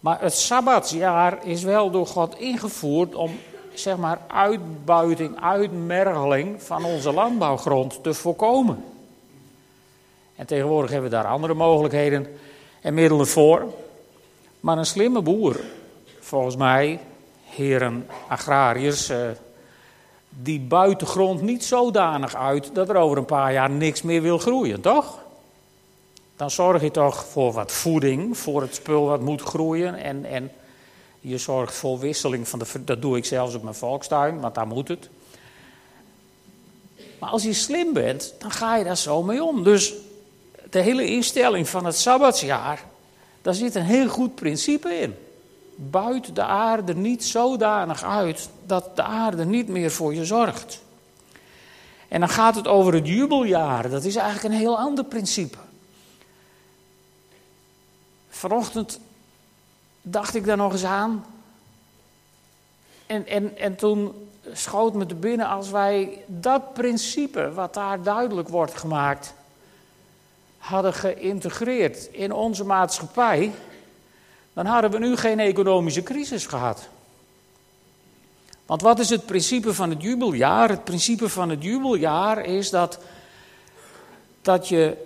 Maar 0.00 0.20
het 0.20 0.34
sabbatsjaar 0.34 1.46
is 1.46 1.62
wel 1.62 1.90
door 1.90 2.06
God 2.06 2.38
ingevoerd 2.38 3.14
om, 3.14 3.38
zeg 3.74 3.96
maar, 3.96 4.18
uitbuiting, 4.26 5.40
uitmergeling 5.40 6.62
van 6.62 6.84
onze 6.84 7.12
landbouwgrond 7.12 8.02
te 8.02 8.14
voorkomen. 8.14 8.84
En 10.36 10.46
tegenwoordig 10.46 10.90
hebben 10.90 11.10
we 11.10 11.16
daar 11.16 11.26
andere 11.26 11.54
mogelijkheden 11.54 12.38
en 12.80 12.94
middelen 12.94 13.26
voor. 13.26 13.74
Maar 14.60 14.78
een 14.78 14.86
slimme 14.86 15.22
boer, 15.22 15.60
volgens 16.26 16.56
mij, 16.56 17.00
heren 17.44 18.06
agrariërs, 18.28 19.08
eh, 19.08 19.18
die 20.28 20.60
buit 20.60 21.00
de 21.00 21.06
grond 21.06 21.42
niet 21.42 21.64
zodanig 21.64 22.34
uit 22.34 22.74
dat 22.74 22.88
er 22.88 22.96
over 22.96 23.18
een 23.18 23.24
paar 23.24 23.52
jaar 23.52 23.70
niks 23.70 24.02
meer 24.02 24.22
wil 24.22 24.38
groeien, 24.38 24.80
toch? 24.80 25.18
Dan 26.36 26.50
zorg 26.50 26.82
je 26.82 26.90
toch 26.90 27.24
voor 27.24 27.52
wat 27.52 27.72
voeding, 27.72 28.38
voor 28.38 28.62
het 28.62 28.74
spul 28.74 29.06
wat 29.06 29.20
moet 29.20 29.42
groeien. 29.42 29.94
En, 29.94 30.24
en 30.24 30.52
je 31.20 31.38
zorgt 31.38 31.74
voor 31.74 31.98
wisseling 31.98 32.48
van 32.48 32.58
de. 32.58 32.84
Dat 32.84 33.02
doe 33.02 33.16
ik 33.16 33.24
zelfs 33.24 33.54
op 33.54 33.62
mijn 33.62 33.74
volkstuin, 33.74 34.40
want 34.40 34.54
daar 34.54 34.66
moet 34.66 34.88
het. 34.88 35.08
Maar 37.18 37.30
als 37.30 37.42
je 37.42 37.52
slim 37.52 37.92
bent, 37.92 38.34
dan 38.38 38.50
ga 38.50 38.76
je 38.76 38.84
daar 38.84 38.96
zo 38.96 39.22
mee 39.22 39.44
om. 39.44 39.64
Dus 39.64 39.94
de 40.70 40.80
hele 40.80 41.06
instelling 41.06 41.68
van 41.68 41.84
het 41.84 41.96
sabbatsjaar, 41.96 42.84
daar 43.42 43.54
zit 43.54 43.74
een 43.74 43.82
heel 43.82 44.08
goed 44.08 44.34
principe 44.34 44.94
in. 44.94 45.14
Buit 45.76 46.34
de 46.34 46.44
aarde 46.44 46.94
niet 46.94 47.24
zodanig 47.24 48.02
uit 48.02 48.48
dat 48.66 48.96
de 48.96 49.02
aarde 49.02 49.44
niet 49.44 49.68
meer 49.68 49.90
voor 49.90 50.14
je 50.14 50.24
zorgt. 50.24 50.82
En 52.08 52.20
dan 52.20 52.28
gaat 52.28 52.54
het 52.54 52.66
over 52.66 52.94
het 52.94 53.06
jubeljaar. 53.06 53.90
Dat 53.90 54.04
is 54.04 54.16
eigenlijk 54.16 54.54
een 54.54 54.60
heel 54.60 54.78
ander 54.78 55.04
principe. 55.04 55.58
Vanochtend 58.28 59.00
dacht 60.02 60.34
ik 60.34 60.44
daar 60.44 60.56
nog 60.56 60.72
eens 60.72 60.84
aan. 60.84 61.24
En, 63.06 63.26
en, 63.26 63.58
en 63.58 63.76
toen 63.76 64.28
schoot 64.52 64.94
me 64.94 65.06
te 65.06 65.14
binnen 65.14 65.48
als 65.48 65.70
wij 65.70 66.24
dat 66.26 66.74
principe, 66.74 67.52
wat 67.52 67.74
daar 67.74 68.02
duidelijk 68.02 68.48
wordt 68.48 68.74
gemaakt, 68.76 69.34
hadden 70.58 70.94
geïntegreerd 70.94 72.08
in 72.12 72.32
onze 72.32 72.64
maatschappij, 72.64 73.52
dan 74.56 74.66
hadden 74.66 74.90
we 74.90 74.98
nu 74.98 75.16
geen 75.16 75.38
economische 75.38 76.02
crisis 76.02 76.46
gehad. 76.46 76.88
Want 78.66 78.82
wat 78.82 78.98
is 78.98 79.10
het 79.10 79.26
principe 79.26 79.74
van 79.74 79.90
het 79.90 80.02
jubeljaar? 80.02 80.68
Het 80.68 80.84
principe 80.84 81.28
van 81.28 81.48
het 81.50 81.62
jubeljaar 81.62 82.44
is 82.44 82.70
dat, 82.70 82.98
dat 84.42 84.68
je 84.68 84.96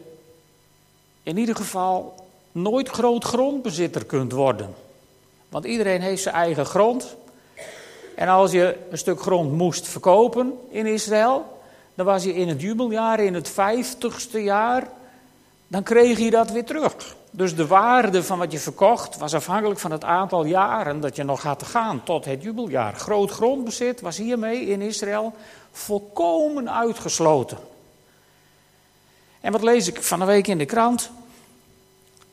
in 1.23 1.37
ieder 1.37 1.57
geval 1.57 2.15
nooit 2.53 2.89
groot 2.89 3.25
grondbezitter 3.25 4.05
kunt 4.05 4.33
worden. 4.33 4.75
Want 5.49 5.65
iedereen 5.65 6.01
heeft 6.01 6.23
zijn 6.23 6.35
eigen 6.35 6.67
grond. 6.67 7.17
En 8.15 8.29
als 8.29 8.53
je 8.53 8.77
een 8.91 8.99
stuk 8.99 9.21
grond 9.21 9.53
moest 9.53 9.89
verkopen 9.89 10.59
in 10.69 10.87
Israël, 10.87 11.63
dan 11.95 12.07
was 12.07 12.25
je 12.25 12.35
in 12.35 12.49
het 12.49 12.61
jubeljaar, 12.61 13.21
in 13.21 13.35
het 13.35 13.49
vijftigste 13.49 14.43
jaar, 14.43 14.89
dan 15.67 15.83
kreeg 15.83 16.19
je 16.19 16.31
dat 16.31 16.51
weer 16.51 16.65
terug. 16.65 17.19
Dus 17.31 17.55
de 17.55 17.67
waarde 17.67 18.23
van 18.23 18.39
wat 18.39 18.53
je 18.53 18.59
verkocht 18.59 19.17
was 19.17 19.35
afhankelijk 19.35 19.81
van 19.81 19.91
het 19.91 20.05
aantal 20.05 20.45
jaren 20.45 21.01
dat 21.01 21.17
je 21.17 21.23
nog 21.23 21.43
had 21.43 21.59
te 21.59 21.65
gaan 21.65 22.03
tot 22.05 22.25
het 22.25 22.43
jubeljaar. 22.43 22.95
Groot 22.95 23.31
grondbezit 23.31 24.01
was 24.01 24.17
hiermee 24.17 24.67
in 24.67 24.81
Israël 24.81 25.35
volkomen 25.73 26.71
uitgesloten. 26.71 27.59
En 29.41 29.53
wat 29.53 29.63
lees 29.63 29.89
ik 29.89 30.03
van 30.03 30.19
de 30.19 30.25
week 30.25 30.47
in 30.47 30.59
de 30.59 30.65
krant? 30.65 31.11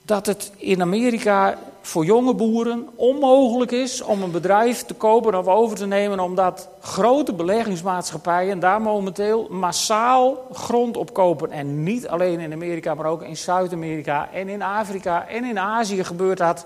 Dat 0.01 0.25
het 0.25 0.51
in 0.57 0.81
Amerika 0.81 1.57
voor 1.87 2.05
jonge 2.05 2.33
boeren 2.33 2.89
onmogelijk 2.95 3.71
is 3.71 4.01
om 4.01 4.21
een 4.23 4.31
bedrijf 4.31 4.83
te 4.83 4.93
kopen 4.93 5.35
of 5.35 5.47
over 5.47 5.77
te 5.77 5.85
nemen, 5.85 6.19
omdat 6.19 6.69
grote 6.79 7.33
beleggingsmaatschappijen 7.33 8.59
daar 8.59 8.81
momenteel 8.81 9.47
massaal 9.49 10.47
grond 10.53 10.97
op 10.97 11.13
kopen. 11.13 11.51
En 11.51 11.83
niet 11.83 12.07
alleen 12.07 12.39
in 12.39 12.53
Amerika, 12.53 12.93
maar 12.93 13.05
ook 13.05 13.23
in 13.23 13.37
Zuid-Amerika 13.37 14.29
en 14.33 14.49
in 14.49 14.61
Afrika 14.61 15.27
en 15.27 15.43
in 15.43 15.59
Azië 15.59 16.03
gebeurt 16.03 16.37
dat. 16.37 16.65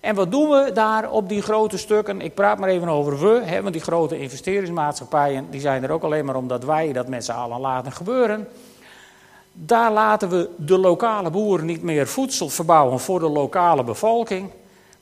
En 0.00 0.14
wat 0.14 0.30
doen 0.30 0.48
we 0.48 0.70
daar 0.74 1.10
op 1.10 1.28
die 1.28 1.42
grote 1.42 1.78
stukken? 1.78 2.20
Ik 2.20 2.34
praat 2.34 2.58
maar 2.58 2.68
even 2.68 2.88
over 2.88 3.20
we, 3.20 3.40
hè, 3.44 3.62
want 3.62 3.74
die 3.74 3.82
grote 3.82 4.20
investeringsmaatschappijen 4.20 5.46
die 5.50 5.60
zijn 5.60 5.82
er 5.82 5.90
ook 5.90 6.02
alleen 6.02 6.24
maar 6.24 6.36
omdat 6.36 6.64
wij 6.64 6.92
dat 6.92 7.08
met 7.08 7.24
z'n 7.24 7.32
allen 7.32 7.60
laten 7.60 7.92
gebeuren. 7.92 8.48
Daar 9.56 9.92
laten 9.92 10.28
we 10.28 10.50
de 10.56 10.78
lokale 10.78 11.30
boeren 11.30 11.66
niet 11.66 11.82
meer 11.82 12.06
voedsel 12.06 12.48
verbouwen 12.48 13.00
voor 13.00 13.20
de 13.20 13.28
lokale 13.28 13.84
bevolking. 13.84 14.50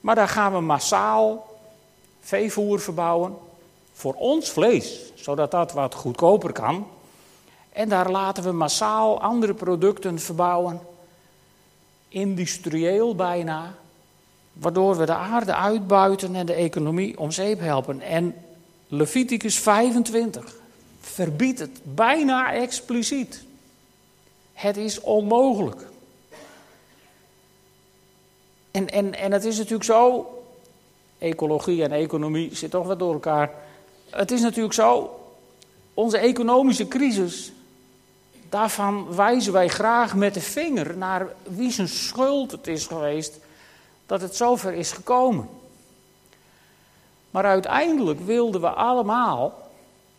Maar 0.01 0.15
daar 0.15 0.29
gaan 0.29 0.53
we 0.53 0.61
massaal 0.61 1.47
veevoer 2.21 2.81
verbouwen 2.81 3.37
voor 3.93 4.15
ons 4.15 4.51
vlees, 4.51 5.13
zodat 5.15 5.51
dat 5.51 5.73
wat 5.73 5.95
goedkoper 5.95 6.53
kan. 6.53 6.87
En 7.73 7.89
daar 7.89 8.11
laten 8.11 8.43
we 8.45 8.53
massaal 8.53 9.21
andere 9.21 9.55
producten 9.55 10.19
verbouwen, 10.19 10.81
industrieel 12.09 13.15
bijna, 13.15 13.75
waardoor 14.53 14.97
we 14.97 15.07
de 15.07 15.15
aarde 15.15 15.55
uitbuiten 15.55 16.35
en 16.35 16.47
de 16.47 16.53
economie 16.55 17.19
om 17.19 17.31
zeep 17.31 17.61
helpen. 17.61 18.01
En 18.01 18.35
Leviticus 18.89 19.59
25 19.59 20.55
verbiedt 21.01 21.59
het 21.59 21.81
bijna 21.83 22.53
expliciet. 22.53 23.45
Het 24.63 24.77
is 24.77 25.01
onmogelijk. 25.01 25.87
En, 28.71 28.89
en, 28.89 29.15
en 29.15 29.33
het 29.33 29.45
is 29.45 29.57
natuurlijk 29.57 29.85
zo, 29.85 30.27
ecologie 31.19 31.83
en 31.83 31.93
economie 31.93 32.49
zitten 32.49 32.71
toch 32.71 32.87
wat 32.87 32.99
door 32.99 33.13
elkaar. 33.13 33.51
Het 34.11 34.31
is 34.31 34.41
natuurlijk 34.41 34.75
zo, 34.75 35.21
onze 35.95 36.19
economische 36.19 36.89
crisis, 36.89 37.53
daarvan 38.49 39.15
wijzen 39.15 39.53
wij 39.53 39.69
graag 39.69 40.15
met 40.15 40.35
de 40.35 40.41
vinger 40.41 40.97
naar 40.97 41.27
wie 41.43 41.71
zijn 41.71 41.89
schuld 41.89 42.51
het 42.51 42.67
is 42.67 42.87
geweest 42.87 43.39
dat 44.07 44.21
het 44.21 44.37
zover 44.37 44.73
is 44.73 44.93
gekomen. 44.93 45.49
Maar 47.31 47.45
uiteindelijk 47.45 48.21
wilden 48.21 48.61
we 48.61 48.71
allemaal 48.71 49.71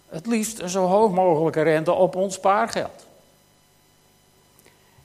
het 0.07 0.25
liefst 0.25 0.59
een 0.59 0.69
zo 0.69 0.85
hoog 0.85 1.11
mogelijke 1.11 1.61
rente 1.61 1.91
op 1.91 2.15
ons 2.15 2.33
spaargeld. 2.33 3.11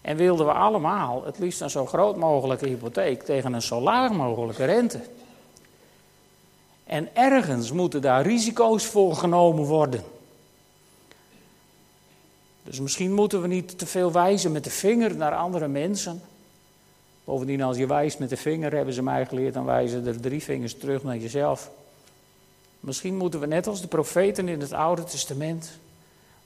En 0.09 0.17
wilden 0.17 0.47
we 0.47 0.53
allemaal 0.53 1.25
het 1.25 1.39
liefst 1.39 1.61
een 1.61 1.71
zo 1.71 1.87
groot 1.87 2.17
mogelijke 2.17 2.67
hypotheek 2.67 3.23
tegen 3.23 3.53
een 3.53 3.63
zo 3.63 3.81
laag 3.81 4.13
mogelijke 4.13 4.65
rente. 4.65 5.01
En 6.85 7.17
ergens 7.17 7.73
moeten 7.73 8.01
daar 8.01 8.23
risico's 8.23 8.85
voor 8.85 9.15
genomen 9.15 9.65
worden. 9.65 10.03
Dus 12.63 12.81
misschien 12.81 13.13
moeten 13.13 13.43
we 13.43 13.49
niet 13.49 13.79
te 13.79 13.87
veel 13.87 14.13
wijzen 14.13 14.53
met 14.53 14.65
de 14.65 14.71
vinger 14.71 15.17
naar 15.17 15.35
andere 15.35 15.69
mensen. 15.69 16.23
Bovendien, 17.25 17.63
als 17.63 17.77
je 17.77 17.87
wijst 17.87 18.19
met 18.19 18.29
de 18.29 18.37
vinger, 18.37 18.73
hebben 18.73 18.95
ze 18.95 19.03
mij 19.03 19.27
geleerd, 19.27 19.55
dan 19.55 19.65
wijzen 19.65 20.07
er 20.07 20.21
drie 20.21 20.43
vingers 20.43 20.79
terug 20.79 21.03
naar 21.03 21.17
jezelf. 21.17 21.71
Misschien 22.81 23.17
moeten 23.17 23.41
we 23.41 23.47
net 23.47 23.67
als 23.67 23.81
de 23.81 23.89
profeten 23.89 24.49
in 24.49 24.61
het 24.61 24.73
Oude 24.73 25.05
Testament 25.05 25.79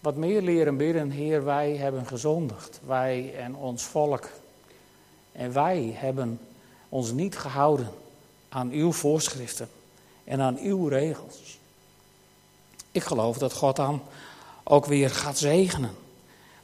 wat 0.03 0.17
meer 0.17 0.43
leren 0.43 0.77
bidden, 0.77 1.11
Heer, 1.11 1.45
wij 1.45 1.77
hebben 1.77 2.07
gezondigd, 2.07 2.81
wij 2.87 3.35
en 3.37 3.57
ons 3.57 3.83
volk. 3.83 4.29
En 5.33 5.53
wij 5.53 5.93
hebben 5.95 6.41
ons 6.89 7.13
niet 7.13 7.39
gehouden 7.39 7.91
aan 8.49 8.71
uw 8.71 8.93
voorschriften 8.93 9.69
en 10.25 10.41
aan 10.41 10.59
uw 10.59 10.89
regels. 10.89 11.59
Ik 12.91 13.03
geloof 13.03 13.39
dat 13.39 13.53
God 13.53 13.77
dan 13.77 14.03
ook 14.65 14.87
weer 14.87 15.11
gaat 15.11 15.39
zegenen. 15.39 15.91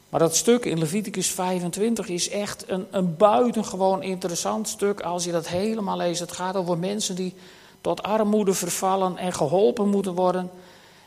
Maar 0.09 0.19
dat 0.19 0.35
stuk 0.35 0.65
in 0.65 0.79
Leviticus 0.79 1.31
25 1.31 2.07
is 2.07 2.29
echt 2.29 2.69
een, 2.69 2.87
een 2.91 3.17
buitengewoon 3.17 4.03
interessant 4.03 4.67
stuk 4.67 5.01
als 5.01 5.23
je 5.23 5.31
dat 5.31 5.47
helemaal 5.47 5.97
leest. 5.97 6.19
Het 6.19 6.31
gaat 6.31 6.55
over 6.55 6.77
mensen 6.77 7.15
die 7.15 7.33
tot 7.81 8.03
armoede 8.03 8.53
vervallen 8.53 9.17
en 9.17 9.33
geholpen 9.33 9.89
moeten 9.89 10.13
worden. 10.13 10.49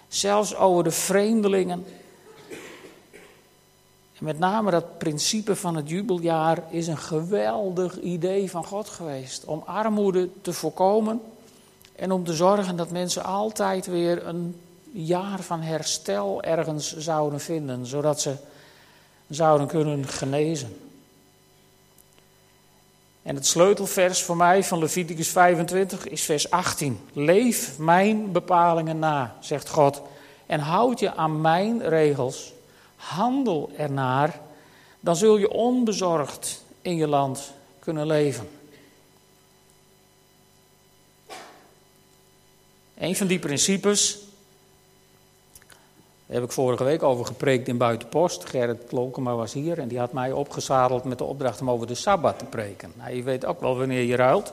Zelfs 0.08 0.54
over 0.54 0.84
de 0.84 0.90
vreemdelingen. 0.90 1.84
Met 4.22 4.38
name 4.38 4.70
dat 4.70 4.98
principe 4.98 5.56
van 5.56 5.76
het 5.76 5.88
jubeljaar 5.88 6.62
is 6.70 6.86
een 6.86 6.98
geweldig 6.98 8.00
idee 8.00 8.50
van 8.50 8.64
God 8.64 8.88
geweest. 8.88 9.44
Om 9.44 9.62
armoede 9.66 10.28
te 10.42 10.52
voorkomen 10.52 11.20
en 11.96 12.12
om 12.12 12.24
te 12.24 12.32
zorgen 12.32 12.76
dat 12.76 12.90
mensen 12.90 13.24
altijd 13.24 13.86
weer 13.86 14.26
een 14.26 14.60
jaar 14.92 15.40
van 15.40 15.60
herstel 15.60 16.42
ergens 16.42 16.96
zouden 16.96 17.40
vinden, 17.40 17.86
zodat 17.86 18.20
ze 18.20 18.34
zouden 19.28 19.66
kunnen 19.66 20.06
genezen. 20.06 20.76
En 23.22 23.34
het 23.34 23.46
sleutelvers 23.46 24.22
voor 24.22 24.36
mij 24.36 24.64
van 24.64 24.78
Leviticus 24.78 25.28
25 25.28 26.08
is 26.08 26.22
vers 26.22 26.50
18. 26.50 27.00
Leef 27.12 27.78
mijn 27.78 28.32
bepalingen 28.32 28.98
na, 28.98 29.36
zegt 29.40 29.68
God, 29.68 30.02
en 30.46 30.60
houd 30.60 31.00
je 31.00 31.14
aan 31.14 31.40
mijn 31.40 31.88
regels. 31.88 32.52
Handel 33.02 33.70
ernaar, 33.76 34.40
dan 35.00 35.16
zul 35.16 35.36
je 35.36 35.50
onbezorgd 35.50 36.64
in 36.82 36.96
je 36.96 37.06
land 37.06 37.52
kunnen 37.78 38.06
leven. 38.06 38.48
Een 42.98 43.16
van 43.16 43.26
die 43.26 43.38
principes 43.38 44.18
heb 46.26 46.42
ik 46.42 46.52
vorige 46.52 46.84
week 46.84 47.02
over 47.02 47.26
gepreekt 47.26 47.68
in 47.68 47.76
Buitenpost. 47.76 48.44
Gerrit 48.48 48.86
Klokema 48.86 49.34
was 49.34 49.52
hier 49.52 49.78
en 49.78 49.88
die 49.88 49.98
had 49.98 50.12
mij 50.12 50.32
opgezadeld 50.32 51.04
met 51.04 51.18
de 51.18 51.24
opdracht 51.24 51.60
om 51.60 51.70
over 51.70 51.86
de 51.86 51.94
Sabbat 51.94 52.38
te 52.38 52.44
preken. 52.44 52.92
Nou, 52.96 53.14
je 53.14 53.22
weet 53.22 53.44
ook 53.44 53.60
wel 53.60 53.78
wanneer 53.78 54.02
je 54.02 54.16
ruilt. 54.16 54.52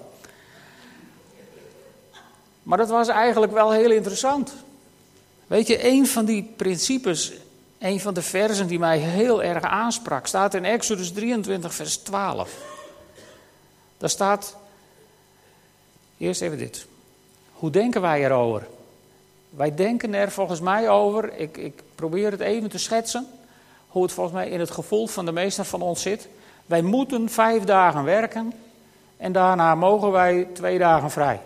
Maar 2.63 2.77
dat 2.77 2.89
was 2.89 3.07
eigenlijk 3.07 3.51
wel 3.51 3.71
heel 3.71 3.91
interessant. 3.91 4.53
Weet 5.47 5.67
je, 5.67 5.87
een 5.87 6.07
van 6.07 6.25
die 6.25 6.53
principes, 6.55 7.33
een 7.79 7.99
van 7.99 8.13
de 8.13 8.21
versen 8.21 8.67
die 8.67 8.79
mij 8.79 8.97
heel 8.97 9.43
erg 9.43 9.63
aansprak, 9.63 10.27
staat 10.27 10.53
in 10.53 10.65
Exodus 10.65 11.11
23, 11.11 11.73
vers 11.73 11.97
12. 11.97 12.57
Daar 13.97 14.09
staat, 14.09 14.55
eerst 16.17 16.41
even 16.41 16.57
dit. 16.57 16.85
Hoe 17.53 17.69
denken 17.69 18.01
wij 18.01 18.23
erover? 18.25 18.67
Wij 19.49 19.75
denken 19.75 20.13
er 20.13 20.31
volgens 20.31 20.59
mij 20.59 20.89
over, 20.89 21.37
ik, 21.37 21.57
ik 21.57 21.81
probeer 21.95 22.31
het 22.31 22.39
even 22.39 22.69
te 22.69 22.77
schetsen, 22.77 23.27
hoe 23.87 24.03
het 24.03 24.11
volgens 24.11 24.35
mij 24.35 24.49
in 24.49 24.59
het 24.59 24.71
gevoel 24.71 25.07
van 25.07 25.25
de 25.25 25.31
meesten 25.31 25.65
van 25.65 25.81
ons 25.81 26.01
zit. 26.01 26.27
Wij 26.65 26.81
moeten 26.81 27.29
vijf 27.29 27.63
dagen 27.63 28.03
werken 28.03 28.53
en 29.17 29.31
daarna 29.31 29.75
mogen 29.75 30.11
wij 30.11 30.47
twee 30.53 30.77
dagen 30.77 31.11
vrij. 31.11 31.41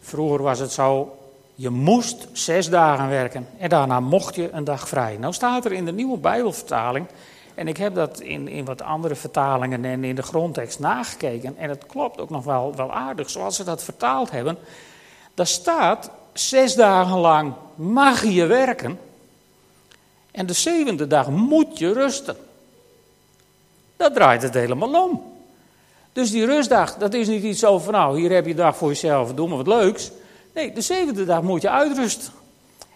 Vroeger 0.00 0.42
was 0.42 0.58
het 0.58 0.72
zo, 0.72 1.18
je 1.58 1.70
moest 1.70 2.28
zes 2.32 2.68
dagen 2.68 3.08
werken 3.08 3.48
en 3.58 3.68
daarna 3.68 4.00
mocht 4.00 4.34
je 4.34 4.50
een 4.52 4.64
dag 4.64 4.88
vrij. 4.88 5.16
Nou 5.16 5.32
staat 5.32 5.64
er 5.64 5.72
in 5.72 5.84
de 5.84 5.92
nieuwe 5.92 6.18
Bijbelvertaling, 6.18 7.06
en 7.54 7.68
ik 7.68 7.76
heb 7.76 7.94
dat 7.94 8.20
in, 8.20 8.48
in 8.48 8.64
wat 8.64 8.82
andere 8.82 9.14
vertalingen 9.14 9.84
en 9.84 10.04
in 10.04 10.14
de 10.14 10.22
grondtekst 10.22 10.78
nagekeken, 10.78 11.56
en 11.58 11.68
het 11.68 11.86
klopt 11.86 12.20
ook 12.20 12.30
nog 12.30 12.44
wel, 12.44 12.74
wel 12.76 12.92
aardig 12.92 13.30
zoals 13.30 13.56
ze 13.56 13.64
dat 13.64 13.82
vertaald 13.82 14.30
hebben. 14.30 14.58
Daar 15.34 15.46
staat, 15.46 16.10
zes 16.32 16.74
dagen 16.74 17.18
lang 17.18 17.52
mag 17.74 18.24
je 18.24 18.46
werken 18.46 18.98
en 20.30 20.46
de 20.46 20.52
zevende 20.52 21.06
dag 21.06 21.30
moet 21.30 21.78
je 21.78 21.92
rusten. 21.92 22.36
Dat 23.96 24.14
draait 24.14 24.42
het 24.42 24.54
helemaal 24.54 25.04
om. 25.04 25.22
Dus 26.12 26.30
die 26.30 26.46
rustdag, 26.46 26.94
dat 26.94 27.14
is 27.14 27.28
niet 27.28 27.42
iets 27.42 27.60
van, 27.60 27.90
nou, 27.90 28.20
hier 28.20 28.30
heb 28.30 28.44
je 28.44 28.50
een 28.50 28.56
dag 28.56 28.76
voor 28.76 28.88
jezelf, 28.88 29.34
doe 29.34 29.48
maar 29.48 29.56
wat 29.56 29.66
leuks. 29.66 30.10
Nee, 30.56 30.72
de 30.72 30.80
zevende 30.80 31.24
dag 31.24 31.42
moet 31.42 31.62
je 31.62 31.70
uitrusten. 31.70 32.32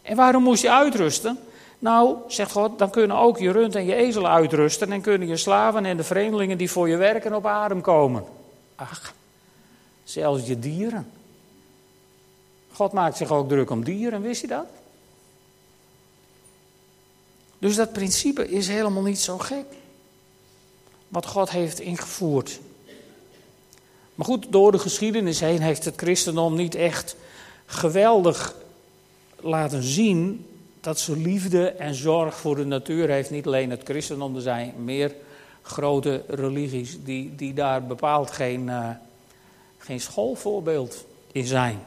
En 0.03 0.17
waarom 0.17 0.43
moest 0.43 0.63
je 0.63 0.71
uitrusten? 0.71 1.39
Nou, 1.79 2.17
zegt 2.29 2.53
God, 2.53 2.79
dan 2.79 2.91
kunnen 2.91 3.17
ook 3.17 3.39
je 3.39 3.53
rund 3.53 3.75
en 3.75 3.85
je 3.85 3.95
ezel 3.95 4.29
uitrusten 4.29 4.93
en 4.93 5.01
kunnen 5.01 5.29
je 5.29 5.37
slaven 5.37 5.85
en 5.85 5.97
de 5.97 6.05
vreemdelingen 6.05 6.59
die 6.59 6.71
voor 6.71 6.89
je 6.89 6.97
werken 6.97 7.35
op 7.35 7.47
adem 7.47 7.81
komen. 7.81 8.25
Ach, 8.75 9.15
zelfs 10.05 10.47
je 10.47 10.59
dieren. 10.59 11.11
God 12.73 12.93
maakt 12.93 13.17
zich 13.17 13.31
ook 13.31 13.49
druk 13.49 13.71
om 13.71 13.85
dieren, 13.85 14.23
wist 14.23 14.41
je 14.41 14.47
dat? 14.47 14.67
Dus 17.59 17.77
dat 17.77 17.93
principe 17.93 18.49
is 18.49 18.69
helemaal 18.69 19.03
niet 19.03 19.21
zo 19.21 19.39
gek. 19.39 19.67
Wat 21.09 21.27
God 21.27 21.51
heeft 21.51 21.81
ingevoerd. 21.81 22.61
Maar 24.15 24.27
goed, 24.27 24.47
door 24.49 24.73
de 24.73 24.79
geschiedenis 24.79 25.41
heen 25.41 25.61
heeft 25.61 25.85
het 25.85 25.97
christendom 25.97 26.55
niet 26.55 26.75
echt 26.75 27.17
geweldig 27.71 28.55
laten 29.41 29.83
zien 29.83 30.47
dat 30.81 30.99
ze 30.99 31.17
liefde 31.17 31.69
en 31.69 31.95
zorg 31.95 32.37
voor 32.37 32.57
de 32.57 32.65
natuur 32.65 33.09
heeft. 33.09 33.31
Niet 33.31 33.47
alleen 33.47 33.71
het 33.71 33.83
christendom, 33.85 34.37
er 34.37 34.43
zijn 34.43 34.75
meer 34.85 35.15
grote 35.63 36.23
religies 36.29 37.05
die, 37.05 37.35
die 37.35 37.55
daar 37.55 37.87
bepaald 37.87 38.31
geen, 38.31 38.67
uh, 38.67 38.91
geen 39.79 40.01
schoolvoorbeeld 40.01 41.05
in 41.33 41.47
zijn. 41.47 41.79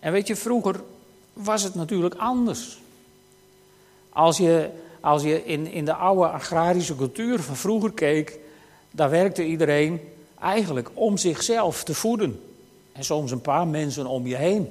En 0.00 0.12
weet 0.12 0.26
je, 0.26 0.36
vroeger 0.36 0.80
was 1.32 1.62
het 1.62 1.74
natuurlijk 1.74 2.14
anders. 2.14 2.78
Als 4.08 4.36
je, 4.36 4.70
als 5.00 5.22
je 5.22 5.44
in, 5.44 5.66
in 5.66 5.84
de 5.84 5.94
oude 5.94 6.28
agrarische 6.28 6.96
cultuur 6.96 7.40
van 7.40 7.56
vroeger 7.56 7.92
keek, 7.92 8.38
daar 8.90 9.10
werkte 9.10 9.44
iedereen 9.44 10.00
eigenlijk 10.42 10.90
om 10.94 11.16
zichzelf 11.16 11.84
te 11.84 11.94
voeden. 11.94 12.42
En 12.92 13.04
soms 13.04 13.30
een 13.30 13.40
paar 13.40 13.66
mensen 13.66 14.06
om 14.06 14.26
je 14.26 14.36
heen. 14.36 14.70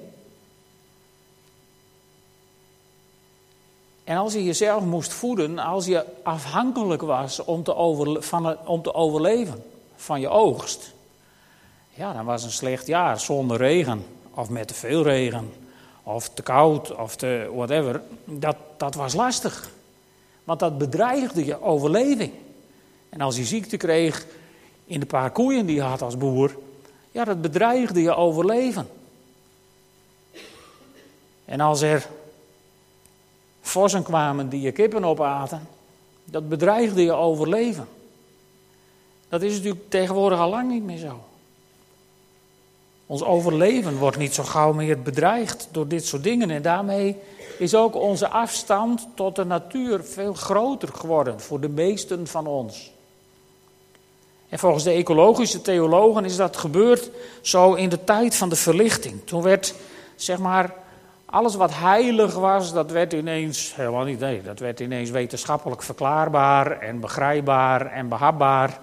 En 4.03 4.17
als 4.17 4.33
je 4.33 4.43
jezelf 4.43 4.83
moest 4.83 5.13
voeden, 5.13 5.59
als 5.59 5.85
je 5.85 6.05
afhankelijk 6.23 7.01
was 7.01 7.43
om 7.43 7.63
te, 7.63 8.17
van, 8.19 8.67
om 8.67 8.81
te 8.81 8.93
overleven 8.93 9.63
van 9.95 10.19
je 10.19 10.29
oogst, 10.29 10.93
ja, 11.89 12.13
dan 12.13 12.25
was 12.25 12.43
een 12.43 12.51
slecht 12.51 12.87
jaar 12.87 13.19
zonder 13.19 13.57
regen 13.57 14.05
of 14.33 14.49
met 14.49 14.67
te 14.67 14.73
veel 14.73 15.03
regen, 15.03 15.53
of 16.03 16.29
te 16.29 16.41
koud, 16.41 16.95
of 16.95 17.15
te 17.15 17.49
whatever, 17.53 18.01
dat, 18.25 18.55
dat 18.77 18.95
was 18.95 19.13
lastig. 19.13 19.69
Want 20.43 20.59
dat 20.59 20.77
bedreigde 20.77 21.45
je 21.45 21.61
overleving. 21.61 22.31
En 23.09 23.21
als 23.21 23.37
je 23.37 23.45
ziekte 23.45 23.77
kreeg 23.77 24.25
in 24.91 24.99
de 24.99 25.05
paar 25.05 25.31
koeien 25.31 25.65
die 25.65 25.75
je 25.75 25.81
had 25.81 26.01
als 26.01 26.17
boer, 26.17 26.57
ja, 27.11 27.23
dat 27.23 27.41
bedreigde 27.41 28.01
je 28.01 28.15
overleven. 28.15 28.89
En 31.45 31.59
als 31.59 31.81
er 31.81 32.07
vossen 33.61 34.03
kwamen 34.03 34.49
die 34.49 34.61
je 34.61 34.71
kippen 34.71 35.03
opaten, 35.03 35.67
dat 36.25 36.49
bedreigde 36.49 37.03
je 37.03 37.11
overleven. 37.11 37.87
Dat 39.29 39.41
is 39.41 39.55
natuurlijk 39.55 39.89
tegenwoordig 39.89 40.39
al 40.39 40.49
lang 40.49 40.71
niet 40.71 40.83
meer 40.83 40.97
zo. 40.97 41.23
Ons 43.05 43.23
overleven 43.23 43.97
wordt 43.97 44.17
niet 44.17 44.33
zo 44.33 44.43
gauw 44.43 44.73
meer 44.73 45.01
bedreigd 45.01 45.67
door 45.71 45.87
dit 45.87 46.05
soort 46.05 46.23
dingen. 46.23 46.49
En 46.49 46.61
daarmee 46.61 47.17
is 47.59 47.75
ook 47.75 47.95
onze 47.95 48.27
afstand 48.29 49.07
tot 49.15 49.35
de 49.35 49.45
natuur 49.45 50.03
veel 50.03 50.33
groter 50.33 50.89
geworden 50.89 51.39
voor 51.39 51.59
de 51.59 51.69
meesten 51.69 52.27
van 52.27 52.47
ons. 52.47 52.91
En 54.51 54.59
volgens 54.59 54.83
de 54.83 54.91
ecologische 54.91 55.61
theologen 55.61 56.25
is 56.25 56.35
dat 56.35 56.57
gebeurd 56.57 57.09
zo 57.41 57.73
in 57.73 57.89
de 57.89 58.03
tijd 58.03 58.35
van 58.35 58.49
de 58.49 58.55
verlichting. 58.55 59.25
Toen 59.25 59.41
werd, 59.41 59.75
zeg 60.15 60.37
maar, 60.37 60.73
alles 61.25 61.55
wat 61.55 61.71
heilig 61.73 62.33
was, 62.33 62.73
dat 62.73 62.91
werd 62.91 63.13
ineens, 63.13 63.75
helemaal 63.75 64.03
niet, 64.03 64.19
nee, 64.19 64.41
dat 64.41 64.59
werd 64.59 64.79
ineens 64.79 65.09
wetenschappelijk 65.09 65.83
verklaarbaar 65.83 66.79
en 66.79 66.99
begrijpbaar 66.99 67.85
en 67.85 68.07
behapbaar. 68.07 68.79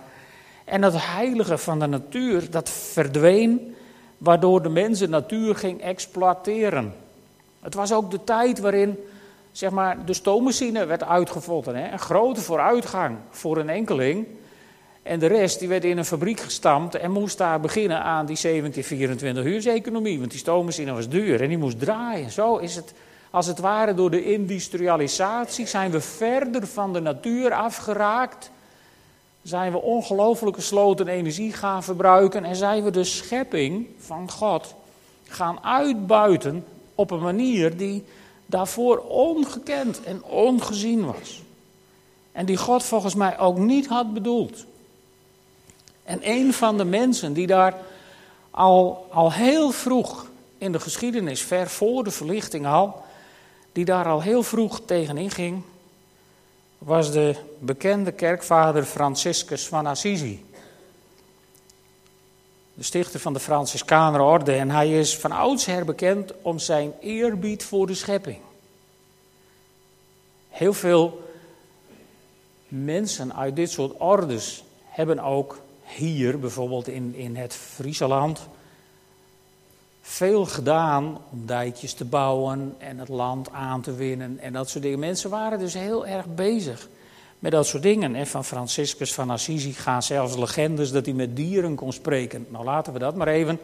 En 0.65 0.81
dat 0.81 0.95
heilige 0.97 1.59
van 1.59 1.79
de 1.79 1.87
natuur, 1.87 2.51
dat 2.51 2.71
verdween 2.71 3.75
waardoor 4.19 4.63
de 4.63 4.69
mens 4.69 4.99
de 4.99 5.09
natuur 5.09 5.57
ging 5.57 5.81
exploiteren. 5.81 6.95
Het 7.61 7.75
was 7.75 7.93
ook 7.93 8.11
de 8.11 8.25
tijd 8.25 8.59
waarin 8.59 8.99
zeg 9.53 9.71
maar, 9.71 10.05
de 10.05 10.13
stoommachine 10.13 10.87
werd 10.87 11.05
uitgevonden. 11.05 11.93
Een 11.93 11.99
grote 11.99 12.41
vooruitgang 12.41 13.17
voor 13.31 13.57
een 13.57 13.69
enkeling. 13.69 14.27
En 15.09 15.19
de 15.19 15.27
rest 15.27 15.59
die 15.59 15.69
werd 15.69 15.85
in 15.85 15.99
een 15.99 16.05
fabriek 16.05 16.41
gestampt 16.41 16.95
en 16.95 17.11
moest 17.11 17.39
daar 17.39 17.61
beginnen 17.61 18.03
aan 18.03 18.27
die 18.27 18.37
17, 18.37 18.85
24 18.85 19.45
uur 19.45 19.69
economie. 19.69 20.19
Want 20.19 20.31
die 20.31 20.39
stoommachine 20.41 20.93
was 20.93 21.09
duur 21.09 21.43
en 21.43 21.49
die 21.49 21.59
moest 21.59 21.79
draaien. 21.79 22.31
Zo 22.31 22.57
is 22.57 22.77
het, 22.77 22.93
als 23.31 23.47
het 23.47 23.59
ware 23.59 23.95
door 23.95 24.11
de 24.11 24.33
industrialisatie, 24.33 25.67
zijn 25.67 25.91
we 25.91 26.01
verder 26.01 26.67
van 26.67 26.93
de 26.93 27.01
natuur 27.01 27.53
afgeraakt 27.53 28.51
zijn 29.43 29.73
we 29.73 29.81
ongelooflijke 29.81 30.61
sloten 30.61 31.09
energie 31.09 31.53
gaan 31.53 31.83
verbruiken 31.83 32.45
en 32.45 32.57
zijn 32.57 32.85
we 32.85 32.91
de 32.91 33.05
schepping 33.05 33.87
van 33.99 34.31
God 34.31 34.75
gaan 35.29 35.65
uitbuiten 35.65 36.65
op 36.95 37.11
een 37.11 37.23
manier 37.23 37.77
die 37.77 38.05
daarvoor 38.47 38.99
ongekend 38.99 40.03
en 40.03 40.25
ongezien 40.25 41.05
was. 41.05 41.43
En 42.33 42.47
die 42.47 42.57
God 42.57 42.83
volgens 42.83 43.15
mij 43.15 43.39
ook 43.39 43.59
niet 43.59 43.87
had 43.87 44.15
bedoeld. 44.15 44.67
En 46.09 46.21
een 46.23 46.55
van 46.55 46.77
de 46.77 46.85
mensen 46.85 47.33
die 47.33 47.47
daar 47.47 47.75
al, 48.51 49.07
al 49.11 49.33
heel 49.33 49.71
vroeg 49.71 50.27
in 50.59 50.73
de 50.73 50.81
geschiedenis, 50.81 51.43
ver 51.43 51.69
voor 51.69 52.05
de 52.05 52.11
verlichting 52.11 52.67
al, 52.67 53.03
die 53.73 53.85
daar 53.85 54.07
al 54.07 54.23
heel 54.23 54.43
vroeg 54.43 54.81
tegenin 54.85 55.31
ging, 55.31 55.63
was 56.79 57.13
de 57.13 57.35
bekende 57.59 58.13
kerkvader 58.13 58.85
Franciscus 58.85 59.67
van 59.67 59.87
Assisi. 59.87 60.45
De 62.75 62.83
stichter 62.83 63.21
van 63.21 63.33
de 63.33 63.41
Franciscaner 63.41 64.21
orde. 64.21 64.53
En 64.53 64.71
hij 64.71 64.99
is 64.99 65.17
van 65.17 65.33
oudsher 65.33 65.85
bekend 65.85 66.33
om 66.43 66.59
zijn 66.59 66.93
eerbied 67.01 67.65
voor 67.65 67.87
de 67.87 67.95
schepping. 67.95 68.39
Heel 70.49 70.75
veel 70.75 71.31
mensen 72.69 73.35
uit 73.35 73.57
dit 73.57 73.71
soort 73.71 73.93
ordes 73.99 74.65
hebben 74.85 75.19
ook 75.19 75.67
hier, 75.89 76.39
bijvoorbeeld 76.39 76.89
in, 76.89 77.15
in 77.15 77.37
het 77.37 77.55
Frieseland, 77.55 78.49
veel 80.01 80.45
gedaan 80.45 81.19
om 81.31 81.47
dijkjes 81.47 81.93
te 81.95 82.05
bouwen 82.05 82.75
en 82.79 82.99
het 82.99 83.09
land 83.09 83.53
aan 83.53 83.81
te 83.81 83.95
winnen 83.95 84.39
en 84.39 84.53
dat 84.53 84.71
soort 84.71 84.83
dingen. 84.83 84.99
Mensen 84.99 85.31
waren 85.31 85.59
dus 85.59 85.75
heel 85.75 86.07
erg 86.07 86.27
bezig 86.35 86.89
met 87.39 87.53
dat 87.53 87.67
soort 87.67 87.83
dingen. 87.83 88.15
En 88.15 88.27
van 88.27 88.45
Franciscus 88.45 89.15
van 89.15 89.31
Assisi 89.31 89.73
gaan 89.73 90.03
zelfs 90.03 90.37
legendes 90.37 90.93
dat 90.93 91.05
hij 91.05 91.15
met 91.15 91.37
dieren 91.37 91.75
kon 91.75 91.93
spreken. 91.93 92.47
Nou, 92.49 92.65
laten 92.65 92.93
we 92.93 92.99
dat 92.99 93.15
maar 93.15 93.29
even. 93.29 93.59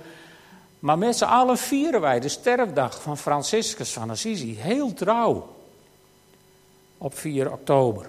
Maar 0.78 0.98
met 0.98 1.16
z'n 1.16 1.24
allen 1.24 1.58
vieren 1.58 2.00
wij 2.00 2.20
de 2.20 2.28
sterfdag 2.28 3.02
van 3.02 3.18
Franciscus 3.18 3.92
van 3.92 4.10
Assisi. 4.10 4.56
Heel 4.58 4.92
trouw. 4.92 5.56
Op 6.98 7.18
4 7.18 7.52
oktober. 7.52 8.06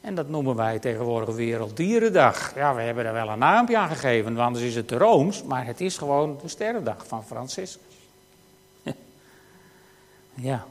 En 0.00 0.14
dat 0.14 0.28
noemen 0.28 0.56
wij 0.56 0.78
tegenwoordig 0.78 1.34
Werelddierendag. 1.34 2.54
Ja, 2.54 2.74
we 2.74 2.82
hebben 2.82 3.06
er 3.06 3.12
wel 3.12 3.28
een 3.28 3.38
naampje 3.38 3.78
aan 3.78 3.88
gegeven, 3.88 4.24
want 4.24 4.46
anders 4.46 4.64
is 4.64 4.74
het 4.74 4.88
te 4.88 4.96
rooms. 4.96 5.42
Maar 5.42 5.66
het 5.66 5.80
is 5.80 5.96
gewoon 5.96 6.38
de 6.42 6.48
sterrendag 6.48 7.06
van 7.06 7.24
Franciscus. 7.24 7.96
ja. 10.34 10.64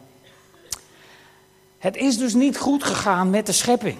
Het 1.77 1.97
is 1.97 2.17
dus 2.17 2.33
niet 2.33 2.57
goed 2.57 2.83
gegaan 2.83 3.29
met 3.29 3.45
de 3.45 3.51
schepping. 3.51 3.97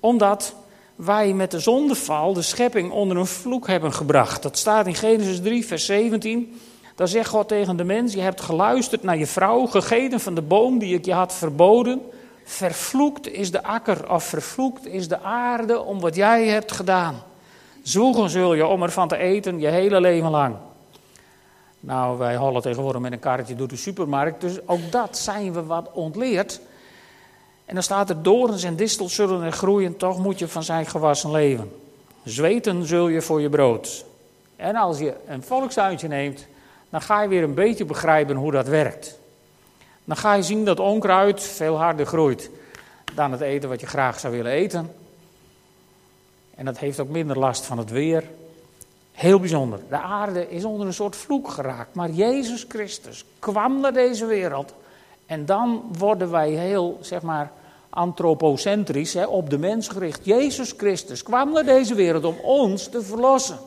Omdat 0.00 0.54
wij 0.96 1.32
met 1.32 1.50
de 1.50 1.60
zondeval 1.60 2.32
de 2.32 2.42
schepping 2.42 2.90
onder 2.90 3.16
een 3.16 3.26
vloek 3.26 3.66
hebben 3.66 3.92
gebracht. 3.92 4.42
Dat 4.42 4.58
staat 4.58 4.86
in 4.86 4.94
Genesis 4.94 5.40
3, 5.40 5.66
vers 5.66 5.86
17. 5.86 6.60
Daar 6.94 7.08
zegt 7.08 7.28
God 7.28 7.48
tegen 7.48 7.76
de 7.76 7.84
mens: 7.84 8.12
Je 8.12 8.20
hebt 8.20 8.40
geluisterd 8.40 9.02
naar 9.02 9.18
je 9.18 9.26
vrouw, 9.26 9.66
gegeten 9.66 10.20
van 10.20 10.34
de 10.34 10.42
boom 10.42 10.78
die 10.78 10.94
ik 10.94 11.04
je 11.04 11.12
had 11.12 11.34
verboden. 11.34 12.02
Vervloekt 12.50 13.32
is 13.32 13.50
de 13.50 13.62
akker 13.62 14.12
of 14.12 14.24
vervloekt 14.24 14.86
is 14.86 15.08
de 15.08 15.20
aarde 15.20 15.80
om 15.80 16.00
wat 16.00 16.14
jij 16.14 16.46
hebt 16.46 16.72
gedaan. 16.72 17.22
Zwoegen 17.82 18.30
zul 18.30 18.54
je 18.54 18.66
om 18.66 18.82
ervan 18.82 19.08
te 19.08 19.16
eten 19.16 19.60
je 19.60 19.66
hele 19.66 20.00
leven 20.00 20.30
lang. 20.30 20.56
Nou, 21.80 22.18
wij 22.18 22.36
hollen 22.36 22.62
tegenwoordig 22.62 23.00
met 23.00 23.12
een 23.12 23.18
karretje 23.18 23.54
door 23.54 23.68
de 23.68 23.76
supermarkt, 23.76 24.40
dus 24.40 24.68
ook 24.68 24.90
dat 24.90 25.18
zijn 25.18 25.52
we 25.52 25.64
wat 25.64 25.90
ontleerd. 25.92 26.60
En 27.64 27.74
dan 27.74 27.82
staat 27.82 28.10
er: 28.10 28.22
dorens 28.22 28.62
en 28.62 28.76
distels 28.76 29.14
zullen 29.14 29.42
er 29.42 29.52
groeien, 29.52 29.96
toch 29.96 30.18
moet 30.18 30.38
je 30.38 30.48
van 30.48 30.62
zijn 30.62 30.86
gewassen 30.86 31.30
leven. 31.30 31.72
Zweten 32.24 32.86
zul 32.86 33.08
je 33.08 33.22
voor 33.22 33.40
je 33.40 33.48
brood. 33.48 34.04
En 34.56 34.76
als 34.76 34.98
je 34.98 35.14
een 35.26 35.42
volksuitje 35.42 36.08
neemt, 36.08 36.46
dan 36.90 37.00
ga 37.00 37.22
je 37.22 37.28
weer 37.28 37.42
een 37.42 37.54
beetje 37.54 37.84
begrijpen 37.84 38.36
hoe 38.36 38.52
dat 38.52 38.66
werkt. 38.66 39.17
Dan 40.08 40.16
ga 40.16 40.34
je 40.34 40.42
zien 40.42 40.64
dat 40.64 40.80
onkruid 40.80 41.42
veel 41.42 41.76
harder 41.76 42.06
groeit 42.06 42.50
dan 43.14 43.32
het 43.32 43.40
eten 43.40 43.68
wat 43.68 43.80
je 43.80 43.86
graag 43.86 44.20
zou 44.20 44.32
willen 44.32 44.52
eten. 44.52 44.94
En 46.54 46.64
dat 46.64 46.78
heeft 46.78 47.00
ook 47.00 47.08
minder 47.08 47.38
last 47.38 47.64
van 47.64 47.78
het 47.78 47.90
weer. 47.90 48.24
Heel 49.12 49.40
bijzonder. 49.40 49.80
De 49.88 49.98
aarde 49.98 50.50
is 50.50 50.64
onder 50.64 50.86
een 50.86 50.94
soort 50.94 51.16
vloek 51.16 51.50
geraakt. 51.50 51.94
Maar 51.94 52.10
Jezus 52.10 52.64
Christus 52.68 53.24
kwam 53.38 53.80
naar 53.80 53.92
deze 53.92 54.26
wereld. 54.26 54.74
En 55.26 55.46
dan 55.46 55.82
worden 55.98 56.30
wij 56.30 56.50
heel, 56.50 56.98
zeg 57.00 57.22
maar, 57.22 57.52
antropocentrisch, 57.90 59.14
hè, 59.14 59.26
op 59.26 59.50
de 59.50 59.58
mens 59.58 59.88
gericht. 59.88 60.24
Jezus 60.24 60.74
Christus 60.76 61.22
kwam 61.22 61.52
naar 61.52 61.64
deze 61.64 61.94
wereld 61.94 62.24
om 62.24 62.36
ons 62.42 62.88
te 62.88 63.02
verlossen. 63.02 63.58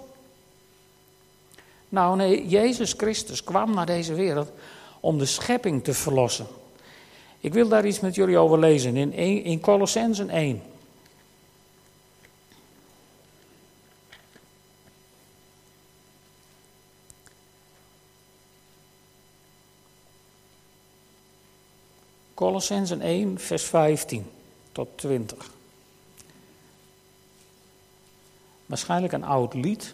Nou 1.90 2.16
nee, 2.16 2.48
Jezus 2.48 2.94
Christus 2.98 3.44
kwam 3.44 3.74
naar 3.74 3.86
deze 3.86 4.14
wereld 4.14 4.52
om 5.02 5.18
de 5.18 5.26
schepping 5.26 5.84
te 5.84 5.94
verlossen. 5.94 6.48
Ik 7.40 7.54
wil 7.54 7.68
daar 7.68 7.86
iets 7.86 8.00
met 8.00 8.16
jullie 8.16 8.38
over 8.38 8.60
lezen 8.60 8.98
in, 8.98 9.14
in 9.44 9.60
Colossensen 9.60 10.30
1. 10.30 10.62
Colossensen 22.34 23.02
1, 23.02 23.40
vers 23.40 23.64
15 23.64 24.26
tot 24.72 24.88
20. 24.96 25.52
Waarschijnlijk 28.66 29.14
een 29.14 29.24
oud 29.24 29.54
lied 29.54 29.94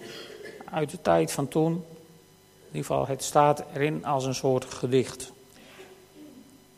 uit 0.72 0.90
de 0.90 1.02
tijd 1.02 1.32
van 1.32 1.48
toen. 1.48 1.84
In 2.70 2.76
ieder 2.76 2.86
geval, 2.86 3.08
het 3.08 3.24
staat 3.24 3.64
erin 3.74 4.06
als 4.06 4.26
een 4.26 4.36
soort 4.36 4.66
gedicht. 4.66 5.32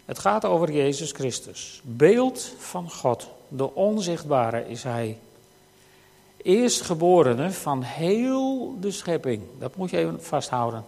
Het 0.06 0.20
gaat 0.20 0.46
over 0.46 0.72
Jezus 0.72 1.12
Christus. 1.12 1.82
Beeld 1.84 2.54
van 2.58 2.92
God, 2.92 3.28
de 3.48 3.74
onzichtbare 3.74 4.70
is 4.70 4.84
Hij. 4.84 5.20
Eerstgeborene 6.38 7.52
van 7.52 7.82
heel 7.82 8.76
de 8.80 8.92
schepping. 8.92 9.44
Dat 9.60 9.76
moet 9.76 9.90
je 9.90 9.98
even 9.98 10.24
vasthouden. 10.24 10.86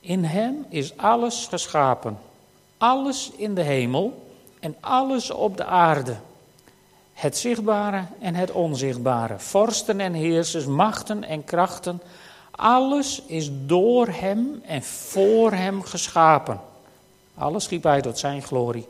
In 0.00 0.24
Hem 0.24 0.66
is 0.68 0.96
alles 0.96 1.46
geschapen 1.46 2.18
alles 2.78 3.30
in 3.36 3.54
de 3.54 3.62
hemel 3.62 4.26
en 4.60 4.76
alles 4.80 5.30
op 5.30 5.56
de 5.56 5.64
aarde. 5.64 6.16
Het 7.12 7.36
zichtbare 7.36 8.04
en 8.18 8.34
het 8.34 8.50
onzichtbare. 8.50 9.38
Vorsten 9.38 10.00
en 10.00 10.12
heersers, 10.12 10.66
machten 10.66 11.24
en 11.24 11.44
krachten. 11.44 12.00
Alles 12.56 13.22
is 13.26 13.50
door 13.52 14.08
hem 14.08 14.62
en 14.66 14.82
voor 14.82 15.52
hem 15.52 15.82
geschapen. 15.82 16.60
Alles 17.34 17.64
schiep 17.64 17.82
hij 17.82 18.00
tot 18.00 18.18
zijn 18.18 18.42
glorie. 18.42 18.86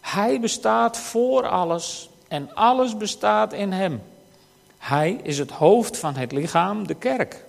Hij 0.00 0.40
bestaat 0.40 0.98
voor 0.98 1.48
alles 1.48 2.08
en 2.28 2.54
alles 2.54 2.96
bestaat 2.96 3.52
in 3.52 3.72
hem. 3.72 4.02
Hij 4.78 5.20
is 5.22 5.38
het 5.38 5.50
hoofd 5.50 5.98
van 5.98 6.14
het 6.14 6.32
lichaam, 6.32 6.86
de 6.86 6.94
kerk. 6.94 7.44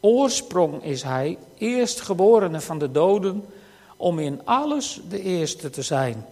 Oorsprong 0.00 0.82
is 0.82 1.02
hij, 1.02 1.38
eerstgeborene 1.58 2.60
van 2.60 2.78
de 2.78 2.90
doden 2.90 3.44
om 3.96 4.18
in 4.18 4.40
alles 4.44 5.00
de 5.08 5.22
eerste 5.22 5.70
te 5.70 5.82
zijn. 5.82 6.26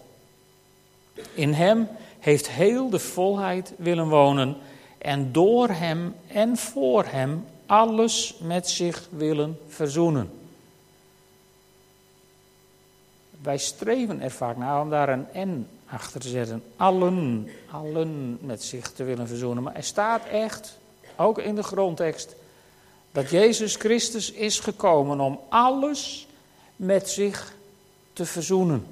In 1.35 1.53
hem 1.53 1.88
heeft 2.19 2.51
heel 2.51 2.91
de 2.91 2.99
volheid 2.99 3.73
willen 3.77 4.09
wonen 4.09 4.57
en 4.99 5.33
door 5.33 5.69
hem 5.69 6.15
en 6.27 6.57
voor 6.57 7.05
hem 7.05 7.45
alles 7.73 8.35
met 8.41 8.69
zich 8.69 9.09
willen 9.11 9.59
verzoenen. 9.69 10.31
Wij 13.43 13.59
streven 13.59 14.21
er 14.21 14.31
vaak 14.31 14.57
naar 14.57 14.81
om 14.81 14.91
daar 14.91 15.09
een 15.09 15.27
N 15.35 15.69
achter 15.87 16.21
te 16.21 16.29
zetten. 16.29 16.63
Allen, 16.77 17.49
allen 17.71 18.39
met 18.41 18.63
zich 18.63 18.93
te 18.93 19.05
willen 19.05 19.27
verzoenen. 19.27 19.63
Maar 19.63 19.75
er 19.75 19.83
staat 19.83 20.25
echt, 20.25 20.79
ook 21.17 21.39
in 21.39 21.55
de 21.55 21.63
grondtekst, 21.63 22.35
dat 23.13 23.31
Jezus 23.31 23.77
Christus 23.77 24.33
is 24.33 24.61
gekomen 24.61 25.21
om 25.21 25.41
alles 25.49 26.27
met 26.77 27.09
zich 27.09 27.55
te 28.13 28.27
verzoenen. 28.27 28.87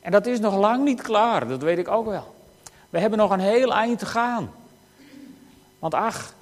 En 0.00 0.12
dat 0.12 0.26
is 0.26 0.40
nog 0.40 0.56
lang 0.56 0.84
niet 0.84 1.02
klaar, 1.02 1.48
dat 1.48 1.62
weet 1.62 1.78
ik 1.78 1.88
ook 1.88 2.06
wel. 2.06 2.34
We 2.90 2.98
hebben 2.98 3.18
nog 3.18 3.30
een 3.30 3.40
heel 3.40 3.74
eind 3.74 3.98
te 3.98 4.06
gaan. 4.06 4.52
Want 5.78 5.94
ach, 5.94 6.34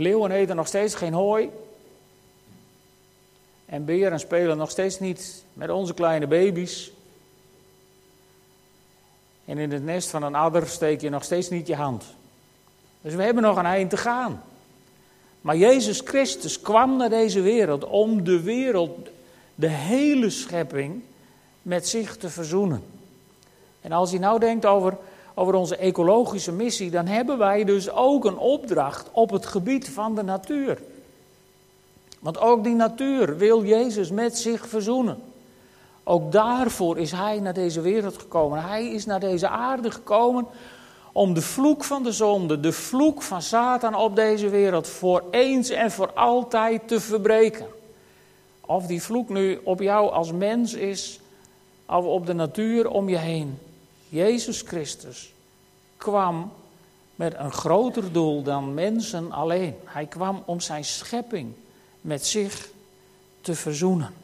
leeuwen 0.00 0.30
eten 0.30 0.56
nog 0.56 0.66
steeds 0.66 0.94
geen 0.94 1.12
hooi. 1.12 1.50
En 3.66 3.84
beren 3.84 4.20
spelen 4.20 4.56
nog 4.56 4.70
steeds 4.70 5.00
niet 5.00 5.44
met 5.52 5.70
onze 5.70 5.94
kleine 5.94 6.26
baby's. 6.26 6.92
En 9.44 9.58
in 9.58 9.72
het 9.72 9.84
nest 9.84 10.08
van 10.08 10.22
een 10.22 10.34
adder 10.34 10.66
steek 10.66 11.00
je 11.00 11.10
nog 11.10 11.24
steeds 11.24 11.48
niet 11.48 11.66
je 11.66 11.74
hand. 11.74 12.04
Dus 13.00 13.14
we 13.14 13.22
hebben 13.22 13.42
nog 13.42 13.56
een 13.56 13.66
eind 13.66 13.90
te 13.90 13.96
gaan. 13.96 14.42
Maar 15.40 15.56
Jezus 15.56 16.00
Christus 16.00 16.60
kwam 16.60 16.96
naar 16.96 17.08
deze 17.08 17.40
wereld 17.40 17.84
om 17.84 18.24
de 18.24 18.40
wereld 18.40 19.08
de 19.54 19.68
hele 19.68 20.30
schepping 20.30 21.02
met 21.62 21.88
zich 21.88 22.16
te 22.16 22.28
verzoenen. 22.28 22.82
En 23.80 23.92
als 23.92 24.10
je 24.10 24.18
nou 24.18 24.38
denkt 24.38 24.66
over, 24.66 24.96
over 25.34 25.54
onze 25.54 25.76
ecologische 25.76 26.52
missie, 26.52 26.90
dan 26.90 27.06
hebben 27.06 27.38
wij 27.38 27.64
dus 27.64 27.90
ook 27.90 28.24
een 28.24 28.38
opdracht 28.38 29.08
op 29.12 29.30
het 29.30 29.46
gebied 29.46 29.88
van 29.88 30.14
de 30.14 30.22
natuur. 30.22 30.78
Want 32.18 32.38
ook 32.38 32.64
die 32.64 32.74
natuur 32.74 33.36
wil 33.36 33.64
Jezus 33.64 34.10
met 34.10 34.38
zich 34.38 34.68
verzoenen. 34.68 35.22
Ook 36.04 36.32
daarvoor 36.32 36.98
is 36.98 37.12
hij 37.12 37.40
naar 37.40 37.54
deze 37.54 37.80
wereld 37.80 38.18
gekomen. 38.18 38.62
Hij 38.62 38.86
is 38.86 39.06
naar 39.06 39.20
deze 39.20 39.48
aarde 39.48 39.90
gekomen 39.90 40.46
om 41.12 41.34
de 41.34 41.42
vloek 41.42 41.84
van 41.84 42.02
de 42.02 42.12
zonde, 42.12 42.60
de 42.60 42.72
vloek 42.72 43.22
van 43.22 43.42
Satan 43.42 43.94
op 43.94 44.16
deze 44.16 44.48
wereld 44.48 44.88
voor 44.88 45.24
eens 45.30 45.70
en 45.70 45.90
voor 45.90 46.12
altijd 46.12 46.88
te 46.88 47.00
verbreken. 47.00 47.66
Of 48.60 48.86
die 48.86 49.02
vloek 49.02 49.28
nu 49.28 49.60
op 49.64 49.80
jou 49.80 50.10
als 50.10 50.32
mens 50.32 50.74
is, 50.74 51.20
of 51.86 52.04
op 52.04 52.26
de 52.26 52.32
natuur 52.32 52.90
om 52.90 53.08
je 53.08 53.18
heen. 53.18 53.58
Jezus 54.10 54.60
Christus 54.60 55.32
kwam 55.96 56.52
met 57.14 57.34
een 57.36 57.52
groter 57.52 58.12
doel 58.12 58.42
dan 58.42 58.74
mensen 58.74 59.32
alleen. 59.32 59.74
Hij 59.84 60.06
kwam 60.06 60.42
om 60.46 60.60
zijn 60.60 60.84
schepping 60.84 61.52
met 62.00 62.26
zich 62.26 62.68
te 63.40 63.54
verzoenen. 63.54 64.14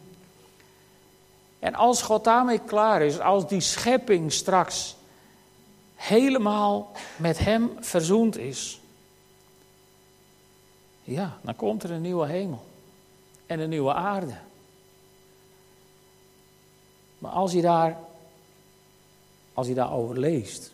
En 1.58 1.74
als 1.74 2.02
God 2.02 2.24
daarmee 2.24 2.58
klaar 2.58 3.02
is, 3.02 3.20
als 3.20 3.48
die 3.48 3.60
schepping 3.60 4.32
straks 4.32 4.96
helemaal 5.94 6.92
met 7.16 7.38
Hem 7.38 7.70
verzoend 7.80 8.36
is, 8.36 8.80
ja, 11.02 11.38
dan 11.42 11.56
komt 11.56 11.82
er 11.82 11.90
een 11.90 12.00
nieuwe 12.00 12.26
hemel 12.26 12.64
en 13.46 13.60
een 13.60 13.68
nieuwe 13.68 13.94
aarde. 13.94 14.34
Maar 17.18 17.32
als 17.32 17.52
je 17.52 17.60
daar, 17.60 17.98
als 19.56 19.66
je 19.66 19.74
daarover 19.74 20.18
leest, 20.18 20.72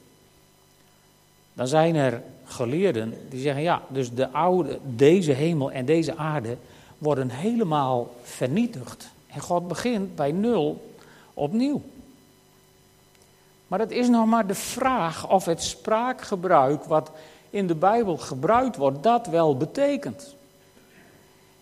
dan 1.53 1.66
zijn 1.66 1.95
er 1.95 2.23
geleerden 2.45 3.14
die 3.29 3.40
zeggen, 3.40 3.62
ja, 3.62 3.83
dus 3.88 4.12
de 4.12 4.31
oude, 4.31 4.79
deze 4.83 5.33
hemel 5.33 5.71
en 5.71 5.85
deze 5.85 6.16
aarde 6.16 6.57
worden 6.99 7.31
helemaal 7.31 8.14
vernietigd. 8.23 9.11
En 9.27 9.40
God 9.40 9.68
begint 9.68 10.14
bij 10.14 10.33
nul 10.33 10.95
opnieuw. 11.35 11.83
Maar 13.66 13.79
het 13.79 13.90
is 13.90 14.09
nog 14.09 14.27
maar 14.27 14.47
de 14.47 14.55
vraag 14.55 15.31
of 15.31 15.45
het 15.45 15.62
spraakgebruik 15.62 16.85
wat 16.85 17.11
in 17.51 17.66
de 17.66 17.75
Bijbel 17.75 18.16
gebruikt 18.16 18.77
wordt, 18.77 19.03
dat 19.03 19.27
wel 19.27 19.57
betekent. 19.57 20.35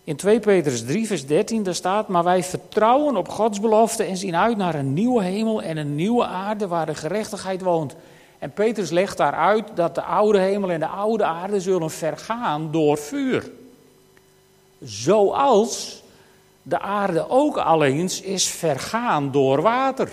In 0.03 0.15
2 0.15 0.39
Petrus 0.39 0.85
3, 0.85 1.07
vers 1.07 1.25
13, 1.25 1.63
daar 1.63 1.75
staat: 1.75 2.07
Maar 2.07 2.23
wij 2.23 2.43
vertrouwen 2.43 3.15
op 3.15 3.29
Gods 3.29 3.59
belofte 3.59 4.03
en 4.03 4.17
zien 4.17 4.35
uit 4.35 4.57
naar 4.57 4.75
een 4.75 4.93
nieuwe 4.93 5.23
hemel 5.23 5.61
en 5.61 5.77
een 5.77 5.95
nieuwe 5.95 6.25
aarde 6.25 6.67
waar 6.67 6.85
de 6.85 6.95
gerechtigheid 6.95 7.61
woont. 7.61 7.95
En 8.39 8.51
Petrus 8.51 8.89
legt 8.89 9.17
daaruit 9.17 9.65
dat 9.75 9.95
de 9.95 10.01
oude 10.01 10.39
hemel 10.39 10.71
en 10.71 10.79
de 10.79 10.87
oude 10.87 11.23
aarde 11.23 11.59
zullen 11.59 11.91
vergaan 11.91 12.71
door 12.71 12.97
vuur. 12.97 13.51
Zoals 14.83 16.03
de 16.61 16.79
aarde 16.79 17.29
ook 17.29 17.57
al 17.57 17.83
eens 17.83 18.21
is 18.21 18.47
vergaan 18.47 19.31
door 19.31 19.61
water. 19.61 20.09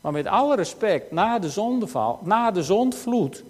Maar 0.00 0.12
met 0.12 0.26
alle 0.26 0.56
respect, 0.56 1.12
na 1.12 1.38
de 1.38 1.50
zondeval, 1.50 2.18
na 2.22 2.50
de 2.50 2.62
zondvloed, 2.62 3.42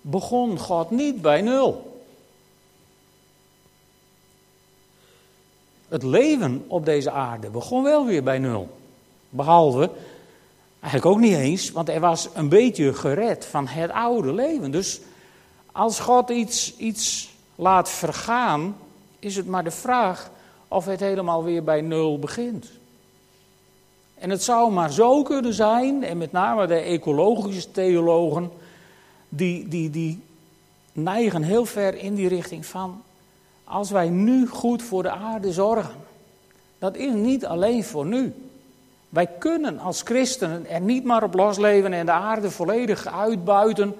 begon 0.00 0.58
God 0.58 0.90
niet 0.90 1.22
bij 1.22 1.40
nul. 1.40 1.95
Het 5.88 6.02
leven 6.02 6.64
op 6.66 6.84
deze 6.84 7.10
aarde 7.10 7.50
begon 7.50 7.82
wel 7.82 8.06
weer 8.06 8.22
bij 8.22 8.38
nul. 8.38 8.68
Behalve, 9.28 9.90
eigenlijk 10.80 11.06
ook 11.06 11.20
niet 11.20 11.36
eens, 11.36 11.70
want 11.70 11.88
er 11.88 12.00
was 12.00 12.28
een 12.34 12.48
beetje 12.48 12.94
gered 12.94 13.46
van 13.46 13.66
het 13.66 13.90
oude 13.90 14.32
leven. 14.32 14.70
Dus 14.70 15.00
als 15.72 16.00
God 16.00 16.30
iets, 16.30 16.76
iets 16.76 17.34
laat 17.54 17.90
vergaan, 17.90 18.76
is 19.18 19.36
het 19.36 19.46
maar 19.46 19.64
de 19.64 19.70
vraag 19.70 20.30
of 20.68 20.84
het 20.84 21.00
helemaal 21.00 21.44
weer 21.44 21.64
bij 21.64 21.80
nul 21.80 22.18
begint. 22.18 22.66
En 24.14 24.30
het 24.30 24.42
zou 24.42 24.72
maar 24.72 24.92
zo 24.92 25.22
kunnen 25.22 25.54
zijn, 25.54 26.04
en 26.04 26.18
met 26.18 26.32
name 26.32 26.66
de 26.66 26.74
ecologische 26.78 27.70
theologen, 27.70 28.50
die, 29.28 29.68
die, 29.68 29.90
die 29.90 30.22
neigen 30.92 31.42
heel 31.42 31.64
ver 31.64 31.94
in 31.94 32.14
die 32.14 32.28
richting 32.28 32.66
van, 32.66 33.02
als 33.68 33.90
wij 33.90 34.08
nu 34.08 34.46
goed 34.46 34.82
voor 34.82 35.02
de 35.02 35.10
aarde 35.10 35.52
zorgen, 35.52 35.94
dat 36.78 36.96
is 36.96 37.12
niet 37.12 37.46
alleen 37.46 37.84
voor 37.84 38.06
nu. 38.06 38.34
Wij 39.08 39.26
kunnen 39.38 39.78
als 39.78 40.02
christenen 40.02 40.66
er 40.68 40.80
niet 40.80 41.04
maar 41.04 41.22
op 41.22 41.34
losleven 41.34 41.92
en 41.92 42.06
de 42.06 42.12
aarde 42.12 42.50
volledig 42.50 43.06
uitbuiten, 43.06 43.94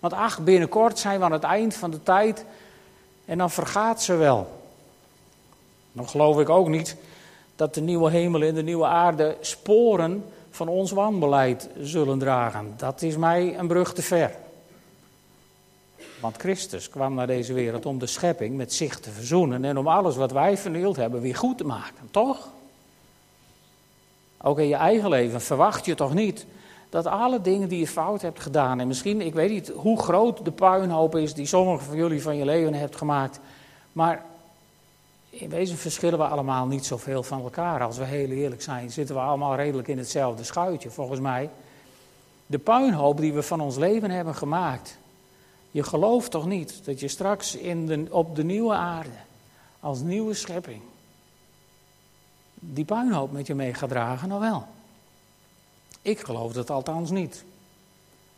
want 0.00 0.12
ach, 0.12 0.40
binnenkort 0.40 0.98
zijn 0.98 1.18
we 1.18 1.24
aan 1.24 1.32
het 1.32 1.42
eind 1.42 1.74
van 1.74 1.90
de 1.90 2.02
tijd 2.02 2.44
en 3.24 3.38
dan 3.38 3.50
vergaat 3.50 4.02
ze 4.02 4.16
wel. 4.16 4.60
Dan 5.92 6.08
geloof 6.08 6.40
ik 6.40 6.48
ook 6.48 6.68
niet 6.68 6.96
dat 7.56 7.74
de 7.74 7.80
nieuwe 7.80 8.10
hemel 8.10 8.42
en 8.42 8.54
de 8.54 8.62
nieuwe 8.62 8.86
aarde 8.86 9.36
sporen 9.40 10.24
van 10.50 10.68
ons 10.68 10.90
wanbeleid 10.90 11.68
zullen 11.80 12.18
dragen. 12.18 12.74
Dat 12.76 13.02
is 13.02 13.16
mij 13.16 13.58
een 13.58 13.66
brug 13.66 13.92
te 13.94 14.02
ver. 14.02 14.36
Want 16.22 16.36
Christus 16.36 16.88
kwam 16.88 17.14
naar 17.14 17.26
deze 17.26 17.52
wereld 17.52 17.86
om 17.86 17.98
de 17.98 18.06
schepping 18.06 18.56
met 18.56 18.72
zich 18.72 19.00
te 19.00 19.10
verzoenen 19.10 19.64
en 19.64 19.78
om 19.78 19.88
alles 19.88 20.16
wat 20.16 20.32
wij 20.32 20.56
vernield 20.56 20.96
hebben 20.96 21.20
weer 21.20 21.36
goed 21.36 21.58
te 21.58 21.64
maken, 21.64 22.08
toch? 22.10 22.48
Ook 24.42 24.58
in 24.58 24.68
je 24.68 24.74
eigen 24.74 25.08
leven 25.08 25.40
verwacht 25.40 25.84
je 25.84 25.94
toch 25.94 26.14
niet 26.14 26.46
dat 26.90 27.06
alle 27.06 27.40
dingen 27.40 27.68
die 27.68 27.78
je 27.78 27.86
fout 27.86 28.22
hebt 28.22 28.40
gedaan, 28.40 28.80
en 28.80 28.86
misschien, 28.86 29.20
ik 29.20 29.34
weet 29.34 29.50
niet 29.50 29.68
hoe 29.68 30.02
groot 30.02 30.44
de 30.44 30.50
puinhoop 30.50 31.16
is 31.16 31.34
die 31.34 31.46
sommigen 31.46 31.86
van 31.86 31.96
jullie 31.96 32.22
van 32.22 32.36
je 32.36 32.44
leven 32.44 32.74
hebt 32.74 32.96
gemaakt, 32.96 33.40
maar 33.92 34.24
in 35.30 35.48
wezen 35.48 35.76
verschillen 35.76 36.18
we 36.18 36.24
allemaal 36.24 36.66
niet 36.66 36.86
zoveel 36.86 37.22
van 37.22 37.42
elkaar. 37.42 37.82
Als 37.82 37.98
we 37.98 38.04
heel 38.04 38.28
eerlijk 38.28 38.62
zijn, 38.62 38.90
zitten 38.90 39.14
we 39.14 39.20
allemaal 39.20 39.56
redelijk 39.56 39.88
in 39.88 39.98
hetzelfde 39.98 40.44
schuitje, 40.44 40.90
volgens 40.90 41.20
mij. 41.20 41.50
De 42.46 42.58
puinhoop 42.58 43.20
die 43.20 43.32
we 43.32 43.42
van 43.42 43.60
ons 43.60 43.76
leven 43.76 44.10
hebben 44.10 44.34
gemaakt. 44.34 45.00
Je 45.72 45.82
gelooft 45.82 46.30
toch 46.30 46.46
niet 46.46 46.84
dat 46.84 47.00
je 47.00 47.08
straks 47.08 47.56
in 47.56 47.86
de, 47.86 48.06
op 48.10 48.36
de 48.36 48.44
nieuwe 48.44 48.74
aarde, 48.74 49.16
als 49.80 50.00
nieuwe 50.00 50.34
schepping, 50.34 50.82
die 52.54 52.84
puinhoop 52.84 53.32
met 53.32 53.46
je 53.46 53.54
mee 53.54 53.74
gaat 53.74 53.88
dragen? 53.88 54.28
Nou 54.28 54.40
wel. 54.40 54.66
Ik 56.02 56.20
geloof 56.20 56.52
dat 56.52 56.70
althans 56.70 57.10
niet. 57.10 57.44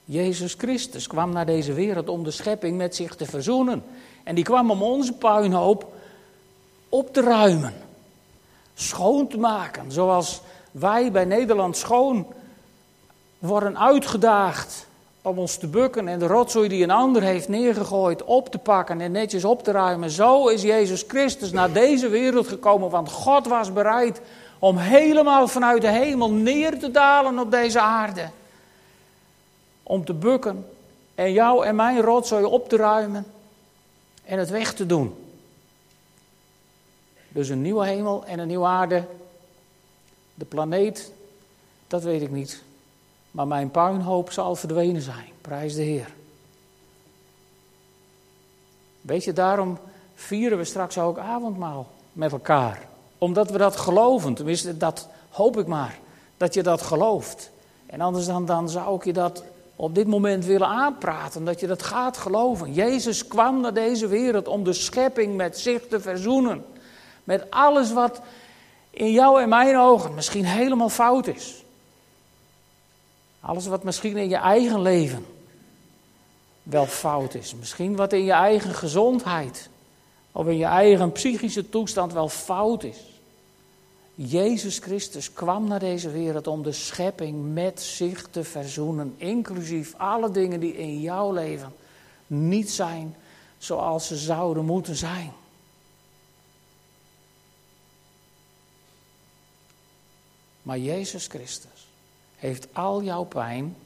Jezus 0.05 0.55
Christus 0.55 1.07
kwam 1.07 1.33
naar 1.33 1.47
deze 1.47 1.73
wereld 1.73 2.09
om 2.09 2.25
de 2.25 2.31
schepping 2.31 2.77
met 2.77 2.94
zich 2.94 3.16
te 3.16 3.25
verzoenen. 3.25 3.85
En 4.23 4.35
die 4.35 4.44
kwam 4.44 4.70
om 4.70 4.83
onze 4.83 5.12
puinhoop 5.12 5.92
op 6.88 7.12
te 7.12 7.20
ruimen, 7.20 7.75
schoon 8.75 9.29
te 9.29 9.38
maken, 9.38 9.92
zoals 9.92 10.40
wij 10.70 11.12
bij 11.12 11.25
Nederland 11.25 11.77
schoon 11.77 12.27
worden 13.38 13.79
uitgedaagd 13.79 14.87
om 15.24 15.38
ons 15.38 15.56
te 15.56 15.66
bukken 15.66 16.08
en 16.08 16.18
de 16.18 16.26
rotzooi 16.26 16.68
die 16.68 16.82
een 16.82 16.90
ander 16.90 17.22
heeft 17.22 17.48
neergegooid 17.48 18.24
op 18.24 18.48
te 18.48 18.58
pakken 18.58 19.00
en 19.00 19.12
netjes 19.12 19.44
op 19.44 19.62
te 19.62 19.70
ruimen. 19.70 20.10
Zo 20.10 20.48
is 20.48 20.62
Jezus 20.62 21.04
Christus 21.08 21.52
naar 21.52 21.72
deze 21.72 22.08
wereld 22.08 22.48
gekomen, 22.48 22.90
want 22.90 23.10
God 23.10 23.46
was 23.46 23.72
bereid 23.72 24.20
om 24.58 24.76
helemaal 24.76 25.48
vanuit 25.48 25.82
de 25.82 25.88
hemel 25.88 26.30
neer 26.30 26.78
te 26.78 26.90
dalen 26.90 27.38
op 27.38 27.50
deze 27.50 27.80
aarde. 27.80 28.28
Om 29.82 30.04
te 30.04 30.14
bukken 30.14 30.66
en 31.14 31.32
jou 31.32 31.66
en 31.66 31.76
mijn 31.76 32.00
rotzooi 32.00 32.44
op 32.44 32.68
te 32.68 32.76
ruimen 32.76 33.26
en 34.24 34.38
het 34.38 34.50
weg 34.50 34.74
te 34.74 34.87
doen. 34.87 35.14
Dus 37.28 37.48
een 37.48 37.62
nieuwe 37.62 37.87
hemel 37.87 38.24
en 38.24 38.38
een 38.38 38.48
nieuwe 38.48 38.66
aarde. 38.66 39.04
De 40.34 40.44
planeet, 40.44 41.12
dat 41.87 42.02
weet 42.02 42.22
ik 42.22 42.30
niet. 42.30 42.63
Maar 43.35 43.47
mijn 43.47 43.70
puinhoop 43.70 44.33
zal 44.33 44.57
verdwenen 44.57 45.03
zijn. 45.03 45.29
Prijs 45.40 45.75
de 45.75 45.83
Heer. 45.83 46.14
Weet 49.01 49.25
je, 49.25 49.33
daarom 49.33 49.79
vieren 50.14 50.59
we 50.59 50.64
straks 50.64 50.99
ook 50.99 51.18
avondmaal 51.18 51.87
met 52.12 52.33
elkaar. 52.33 52.88
Omdat 53.18 53.51
we 53.51 53.59
dat 53.59 53.77
geloven. 53.77 54.35
Tenminste, 54.35 54.77
dat 54.77 55.09
hoop 55.31 55.59
ik 55.59 55.66
maar. 55.66 55.99
Dat 56.37 56.55
je 56.55 56.62
dat 56.62 56.83
gelooft. 56.83 57.51
En 57.87 58.01
anders 58.01 58.27
dan, 58.27 58.47
dan 58.47 58.68
zou 58.68 58.97
ik 58.97 59.05
je 59.05 59.12
dat 59.12 59.44
op 59.77 59.94
dit 59.94 60.07
moment 60.07 60.44
willen 60.44 60.68
aanpraten. 60.68 61.44
Dat 61.44 61.61
je 61.61 61.66
dat 61.66 61.83
gaat 61.83 62.16
geloven. 62.16 62.73
Jezus 62.73 63.27
kwam 63.27 63.61
naar 63.61 63.75
deze 63.75 64.07
wereld 64.07 64.49
om 64.49 64.64
de 64.64 64.73
schepping 64.73 65.37
met 65.37 65.59
zich 65.59 65.87
te 65.88 66.01
verzoenen. 66.01 66.64
Met 67.25 67.51
alles 67.51 67.92
wat 67.92 68.20
in 68.90 69.12
jou 69.12 69.42
en 69.42 69.49
mijn 69.49 69.77
ogen 69.77 70.14
misschien 70.14 70.44
helemaal 70.44 70.88
fout 70.88 71.27
is. 71.27 71.63
Alles 73.44 73.66
wat 73.66 73.83
misschien 73.83 74.16
in 74.16 74.28
je 74.28 74.37
eigen 74.37 74.83
leven 74.83 75.26
wel 76.62 76.87
fout 76.87 77.35
is. 77.35 77.54
Misschien 77.54 77.96
wat 77.96 78.12
in 78.12 78.24
je 78.24 78.33
eigen 78.33 78.74
gezondheid 78.74 79.68
of 80.33 80.46
in 80.46 80.57
je 80.57 80.64
eigen 80.64 81.12
psychische 81.12 81.68
toestand 81.68 82.12
wel 82.12 82.28
fout 82.28 82.85
is. 82.85 82.98
Jezus 84.14 84.78
Christus 84.78 85.33
kwam 85.33 85.68
naar 85.68 85.78
deze 85.78 86.11
wereld 86.11 86.46
om 86.46 86.62
de 86.62 86.72
schepping 86.72 87.54
met 87.54 87.80
zich 87.83 88.28
te 88.30 88.44
verzoenen, 88.44 89.14
inclusief 89.16 89.94
alle 89.96 90.30
dingen 90.30 90.61
die 90.61 90.76
in 90.76 91.00
jouw 91.00 91.33
leven 91.33 91.72
niet 92.26 92.70
zijn 92.70 93.16
zoals 93.59 94.07
ze 94.07 94.16
zouden 94.16 94.64
moeten 94.64 94.96
zijn. 94.96 95.33
Maar 100.62 100.78
Jezus 100.78 101.26
Christus 101.26 101.84
heeft 102.44 102.66
al 102.72 103.02
jouw 103.02 103.24
pijn 103.24 103.76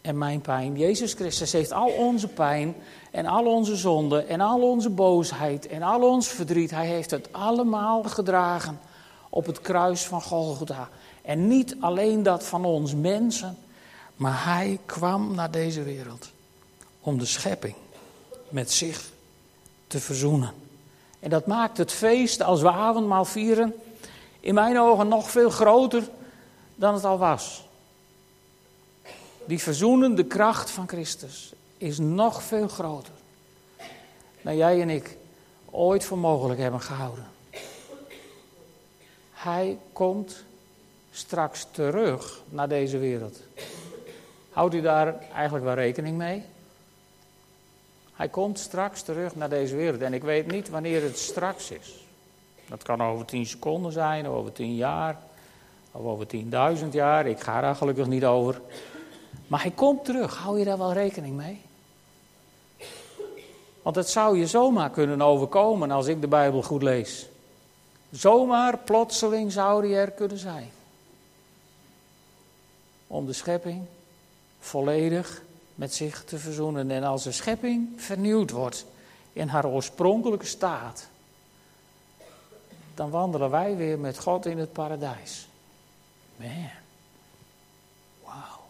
en 0.00 0.18
mijn 0.18 0.40
pijn. 0.40 0.76
Jezus 0.76 1.12
Christus 1.12 1.52
heeft 1.52 1.72
al 1.72 1.88
onze 1.88 2.28
pijn 2.28 2.74
en 3.10 3.26
al 3.26 3.46
onze 3.46 3.76
zonde 3.76 4.22
en 4.22 4.40
al 4.40 4.62
onze 4.62 4.90
boosheid 4.90 5.66
en 5.66 5.82
al 5.82 6.10
ons 6.10 6.28
verdriet. 6.28 6.70
Hij 6.70 6.86
heeft 6.86 7.10
het 7.10 7.32
allemaal 7.32 8.02
gedragen 8.02 8.80
op 9.28 9.46
het 9.46 9.60
kruis 9.60 10.04
van 10.04 10.22
Golgotha. 10.22 10.88
En 11.22 11.48
niet 11.48 11.76
alleen 11.80 12.22
dat 12.22 12.44
van 12.44 12.64
ons 12.64 12.94
mensen, 12.94 13.56
maar 14.16 14.44
hij 14.44 14.78
kwam 14.86 15.34
naar 15.34 15.50
deze 15.50 15.82
wereld 15.82 16.30
om 17.00 17.18
de 17.18 17.26
schepping 17.26 17.74
met 18.48 18.72
zich 18.72 19.10
te 19.86 20.00
verzoenen. 20.00 20.52
En 21.20 21.30
dat 21.30 21.46
maakt 21.46 21.78
het 21.78 21.92
feest 21.92 22.42
als 22.42 22.60
we 22.60 22.70
avondmaal 22.70 23.24
vieren 23.24 23.74
in 24.40 24.54
mijn 24.54 24.78
ogen 24.78 25.08
nog 25.08 25.30
veel 25.30 25.50
groter 25.50 26.08
dan 26.74 26.94
het 26.94 27.04
al 27.04 27.18
was. 27.18 27.63
Die 29.46 29.58
verzoenende 29.58 30.24
kracht 30.24 30.70
van 30.70 30.88
Christus 30.88 31.52
is 31.78 31.98
nog 31.98 32.42
veel 32.42 32.68
groter 32.68 33.12
dan 34.44 34.56
jij 34.56 34.80
en 34.80 34.90
ik 34.90 35.16
ooit 35.70 36.04
voor 36.04 36.18
mogelijk 36.18 36.60
hebben 36.60 36.80
gehouden. 36.80 37.26
Hij 39.32 39.78
komt 39.92 40.44
straks 41.10 41.66
terug 41.70 42.42
naar 42.48 42.68
deze 42.68 42.98
wereld. 42.98 43.40
Houdt 44.50 44.74
u 44.74 44.80
daar 44.80 45.18
eigenlijk 45.34 45.64
wel 45.64 45.74
rekening 45.74 46.16
mee? 46.16 46.42
Hij 48.14 48.28
komt 48.28 48.58
straks 48.58 49.02
terug 49.02 49.36
naar 49.36 49.48
deze 49.48 49.76
wereld. 49.76 50.02
En 50.02 50.14
ik 50.14 50.22
weet 50.22 50.50
niet 50.50 50.68
wanneer 50.68 51.02
het 51.02 51.18
straks 51.18 51.70
is. 51.70 52.04
Dat 52.68 52.82
kan 52.82 53.02
over 53.02 53.24
tien 53.24 53.46
seconden 53.46 53.92
zijn, 53.92 54.28
of 54.28 54.34
over 54.34 54.52
tien 54.52 54.74
jaar, 54.74 55.18
of 55.90 56.02
over 56.02 56.26
tienduizend 56.26 56.92
jaar. 56.92 57.26
Ik 57.26 57.40
ga 57.40 57.60
daar 57.60 57.76
gelukkig 57.76 58.06
niet 58.06 58.24
over. 58.24 58.60
Maar 59.46 59.62
hij 59.62 59.70
komt 59.70 60.04
terug. 60.04 60.36
Hou 60.36 60.58
je 60.58 60.64
daar 60.64 60.78
wel 60.78 60.92
rekening 60.92 61.36
mee? 61.36 61.60
Want 63.82 63.96
het 63.96 64.08
zou 64.08 64.38
je 64.38 64.46
zomaar 64.46 64.90
kunnen 64.90 65.22
overkomen 65.22 65.90
als 65.90 66.06
ik 66.06 66.20
de 66.20 66.28
Bijbel 66.28 66.62
goed 66.62 66.82
lees. 66.82 67.26
Zomaar, 68.10 68.78
plotseling 68.78 69.52
zou 69.52 69.86
hij 69.86 70.00
er 70.00 70.10
kunnen 70.10 70.38
zijn. 70.38 70.70
Om 73.06 73.26
de 73.26 73.32
schepping 73.32 73.82
volledig 74.60 75.42
met 75.74 75.94
zich 75.94 76.24
te 76.24 76.38
verzoenen. 76.38 76.90
En 76.90 77.02
als 77.02 77.22
de 77.22 77.32
schepping 77.32 77.88
vernieuwd 77.96 78.50
wordt 78.50 78.86
in 79.32 79.48
haar 79.48 79.66
oorspronkelijke 79.66 80.46
staat, 80.46 81.08
dan 82.94 83.10
wandelen 83.10 83.50
wij 83.50 83.76
weer 83.76 83.98
met 83.98 84.18
God 84.18 84.46
in 84.46 84.58
het 84.58 84.72
paradijs. 84.72 85.48
Man. 86.36 86.70
Wauw. 88.24 88.60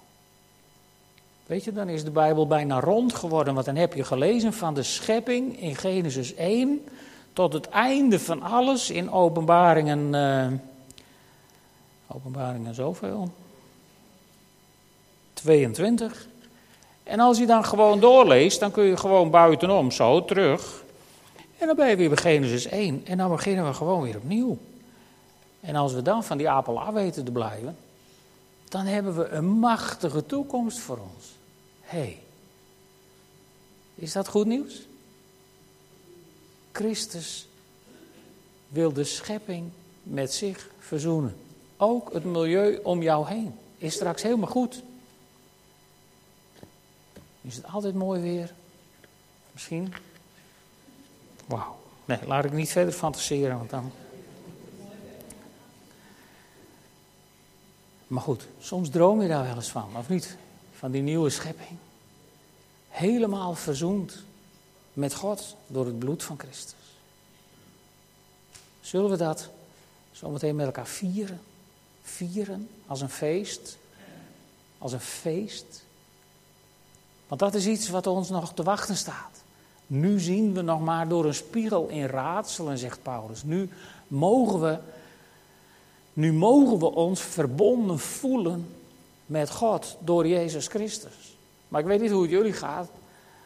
Weet 1.46 1.64
je, 1.64 1.72
dan 1.72 1.88
is 1.88 2.04
de 2.04 2.11
Bijbel 2.11 2.46
bijna 2.46 2.80
rond 2.80 3.14
geworden. 3.14 3.54
Want 3.54 3.66
dan 3.66 3.76
heb 3.76 3.94
je 3.94 4.04
gelezen 4.04 4.52
van 4.52 4.74
de 4.74 4.83
schepping 4.83 5.61
in 5.61 5.76
Genesis 5.76 6.35
1 6.35 6.85
tot 7.33 7.52
het 7.52 7.68
einde 7.68 8.20
van 8.20 8.42
alles 8.42 8.90
in 8.90 9.11
openbaringen. 9.11 10.14
Uh, 10.14 10.59
openbaringen 12.07 12.74
zoveel. 12.74 13.30
22. 15.33 16.26
En 17.02 17.20
als 17.20 17.38
je 17.38 17.46
dan 17.46 17.64
gewoon 17.64 18.00
doorleest, 18.00 18.61
dan 18.61 18.70
kun 18.70 18.85
je 18.85 18.96
gewoon 18.96 19.30
buitenom 19.30 19.90
zo 19.90 20.24
terug. 20.24 20.83
En 21.59 21.66
dan 21.66 21.76
ben 21.76 21.88
je 21.88 21.96
weer 21.96 22.09
bij 22.09 22.16
Genesis 22.16 22.66
1. 22.66 23.02
En 23.07 23.18
dan 23.18 23.30
beginnen 23.30 23.66
we 23.66 23.72
gewoon 23.72 24.02
weer 24.02 24.16
opnieuw. 24.16 24.59
En 25.61 25.76
als 25.76 25.92
we 25.92 26.02
dan 26.02 26.24
van 26.24 26.38
die 26.38 26.50
appel 26.50 26.80
af 26.80 26.92
weten 26.92 27.24
te 27.24 27.30
blijven, 27.30 27.76
dan 28.74 28.87
hebben 28.87 29.16
we 29.16 29.28
een 29.28 29.44
machtige 29.48 30.26
toekomst 30.26 30.78
voor 30.78 30.98
ons. 30.98 31.32
Hé, 31.80 31.98
hey, 31.98 32.22
is 33.94 34.12
dat 34.12 34.28
goed 34.28 34.46
nieuws? 34.46 34.87
Christus 36.72 37.48
wil 38.68 38.92
de 38.92 39.04
schepping 39.04 39.70
met 40.02 40.32
zich 40.32 40.70
verzoenen. 40.78 41.37
Ook 41.76 42.12
het 42.12 42.24
milieu 42.24 42.80
om 42.82 43.02
jou 43.02 43.28
heen 43.28 43.58
is 43.78 43.94
straks 43.94 44.22
helemaal 44.22 44.50
goed. 44.50 44.82
Is 47.40 47.56
het 47.56 47.66
altijd 47.66 47.94
mooi 47.94 48.20
weer? 48.20 48.54
Misschien? 49.52 49.94
Wauw. 51.46 51.76
Nee, 52.04 52.18
laat 52.26 52.44
ik 52.44 52.52
niet 52.52 52.70
verder 52.70 52.92
fantaseren, 52.92 53.56
want 53.56 53.70
dan. 53.70 53.92
Maar 58.07 58.23
goed, 58.23 58.47
soms 58.61 58.90
droom 58.90 59.23
je 59.23 59.29
daar 59.29 59.45
wel 59.45 59.55
eens 59.55 59.71
van, 59.71 59.97
of 59.97 60.09
niet? 60.09 60.37
Van 60.73 60.90
die 60.90 61.03
nieuwe 61.03 61.31
schepping. 61.31 61.79
Helemaal 62.88 63.55
verzoend 63.55 64.23
met 64.93 65.14
God 65.14 65.57
door 65.67 65.87
het 65.87 65.99
bloed 65.99 66.23
van 66.23 66.38
Christus. 66.38 66.75
Zullen 68.81 69.11
we 69.11 69.17
dat 69.17 69.49
zometeen 70.12 70.57
met 70.57 70.67
elkaar 70.67 70.87
vieren? 70.87 71.40
Vieren 72.03 72.69
als 72.87 73.01
een 73.01 73.11
feest? 73.11 73.77
Als 74.79 74.93
een 74.93 75.01
feest? 75.01 75.85
Want 77.29 77.40
dat 77.40 77.55
is 77.55 77.67
iets 77.67 77.88
wat 77.88 78.07
ons 78.07 78.29
nog 78.29 78.55
te 78.55 78.62
wachten 78.62 78.97
staat. 78.97 79.43
Nu 79.87 80.21
zien 80.21 80.55
we 80.55 80.62
nog 80.62 80.81
maar 80.81 81.09
door 81.09 81.25
een 81.25 81.35
spiegel 81.35 81.88
in 81.88 82.07
raadselen, 82.07 82.79
zegt 82.79 83.03
Paulus. 83.03 83.43
Nu 83.43 83.69
mogen 84.07 84.61
we, 84.61 84.79
nu 86.14 86.33
mogen 86.33 86.79
we 86.79 86.94
ons 86.94 87.20
verbonden 87.20 87.98
voelen 87.98 88.74
met 89.27 89.50
God 89.50 89.96
door 89.98 90.27
Jezus 90.27 90.66
Christus. 90.66 91.37
Maar 91.68 91.81
ik 91.81 91.87
weet 91.87 92.00
niet 92.00 92.11
hoe 92.11 92.22
het 92.22 92.31
jullie 92.31 92.53
gaat. 92.53 92.88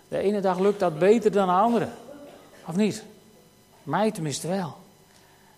De 0.08 0.18
ene 0.18 0.40
dag 0.40 0.58
lukt 0.58 0.80
dat 0.80 0.98
beter 0.98 1.32
dan 1.32 1.46
de 1.46 1.52
andere. 1.52 1.88
Of 2.66 2.76
niet? 2.76 3.02
Mij 3.82 4.10
tenminste 4.10 4.48
wel. 4.48 4.76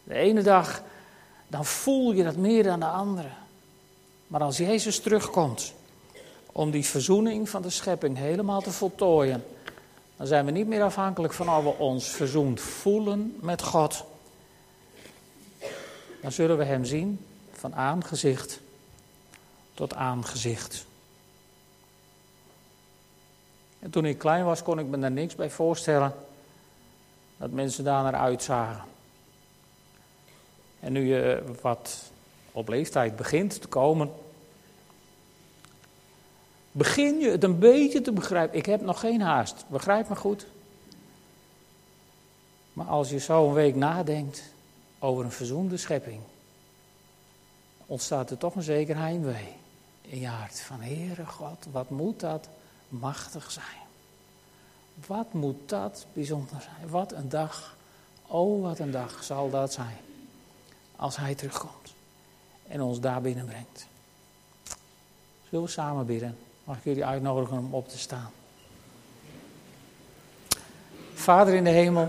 De 0.04 0.14
ene 0.14 0.42
dag, 0.42 0.82
dan 1.48 1.64
voel 1.64 2.12
je 2.12 2.24
dat 2.24 2.36
meer 2.36 2.62
dan 2.62 2.80
de 2.80 2.86
andere. 2.86 3.28
Maar 4.26 4.40
als 4.40 4.56
Jezus 4.56 5.00
terugkomt 5.00 5.72
om 6.52 6.70
die 6.70 6.84
verzoening 6.84 7.48
van 7.48 7.62
de 7.62 7.70
schepping 7.70 8.16
helemaal 8.16 8.60
te 8.60 8.70
voltooien, 8.70 9.44
dan 10.16 10.26
zijn 10.26 10.44
we 10.44 10.50
niet 10.50 10.66
meer 10.66 10.82
afhankelijk 10.82 11.32
van 11.32 11.48
of 11.48 11.64
we 11.64 11.78
ons 11.78 12.08
verzoend 12.08 12.60
voelen 12.60 13.36
met 13.40 13.62
God. 13.62 14.04
Dan 16.20 16.32
zullen 16.32 16.58
we 16.58 16.64
Hem 16.64 16.84
zien 16.84 17.26
van 17.52 17.74
aangezicht 17.74 18.60
tot 19.74 19.94
aangezicht. 19.94 20.86
En 23.78 23.90
toen 23.90 24.04
ik 24.04 24.18
klein 24.18 24.44
was, 24.44 24.62
kon 24.62 24.78
ik 24.78 24.86
me 24.86 24.98
daar 24.98 25.10
niks 25.10 25.34
bij 25.34 25.50
voorstellen 25.50 26.14
dat 27.36 27.50
mensen 27.50 27.84
daar 27.84 28.02
naar 28.02 28.14
uitzagen. 28.14 28.84
En 30.80 30.92
nu 30.92 31.06
je 31.06 31.42
wat 31.62 32.10
op 32.52 32.68
leeftijd 32.68 33.16
begint 33.16 33.60
te 33.60 33.68
komen, 33.68 34.12
begin 36.72 37.18
je 37.18 37.30
het 37.30 37.44
een 37.44 37.58
beetje 37.58 38.00
te 38.00 38.12
begrijpen. 38.12 38.58
Ik 38.58 38.66
heb 38.66 38.80
nog 38.80 39.00
geen 39.00 39.20
haast, 39.20 39.64
begrijp 39.68 40.08
me 40.08 40.16
goed. 40.16 40.46
Maar 42.72 42.86
als 42.86 43.10
je 43.10 43.18
zo 43.18 43.48
een 43.48 43.54
week 43.54 43.74
nadenkt 43.74 44.42
over 45.02 45.24
een 45.24 45.32
verzoende 45.32 45.76
schepping, 45.76 46.20
ontstaat 47.86 48.30
er 48.30 48.38
toch 48.38 48.54
een 48.54 48.62
zeker 48.62 48.96
heimwee 48.96 49.52
in 50.00 50.20
je 50.20 50.26
hart. 50.26 50.60
Van 50.60 50.80
Heere 50.80 51.26
God, 51.26 51.66
wat 51.72 51.90
moet 51.90 52.20
dat 52.20 52.48
machtig 52.88 53.50
zijn. 53.50 53.66
Wat 55.06 55.32
moet 55.32 55.68
dat 55.68 56.06
bijzonder 56.12 56.60
zijn. 56.60 56.88
Wat 56.88 57.12
een 57.12 57.28
dag, 57.28 57.76
oh 58.26 58.62
wat 58.62 58.78
een 58.78 58.90
dag 58.90 59.24
zal 59.24 59.50
dat 59.50 59.72
zijn. 59.72 59.96
Als 60.96 61.16
Hij 61.16 61.34
terugkomt 61.34 61.94
en 62.66 62.80
ons 62.80 63.00
daar 63.00 63.20
binnenbrengt. 63.20 63.86
Zullen 65.48 65.64
we 65.64 65.70
samen 65.70 66.06
bidden? 66.06 66.38
Mag 66.64 66.76
ik 66.76 66.84
jullie 66.84 67.04
uitnodigen 67.04 67.58
om 67.58 67.74
op 67.74 67.88
te 67.88 67.98
staan? 67.98 68.30
Vader 71.14 71.54
in 71.54 71.64
de 71.64 71.70
hemel, 71.70 72.08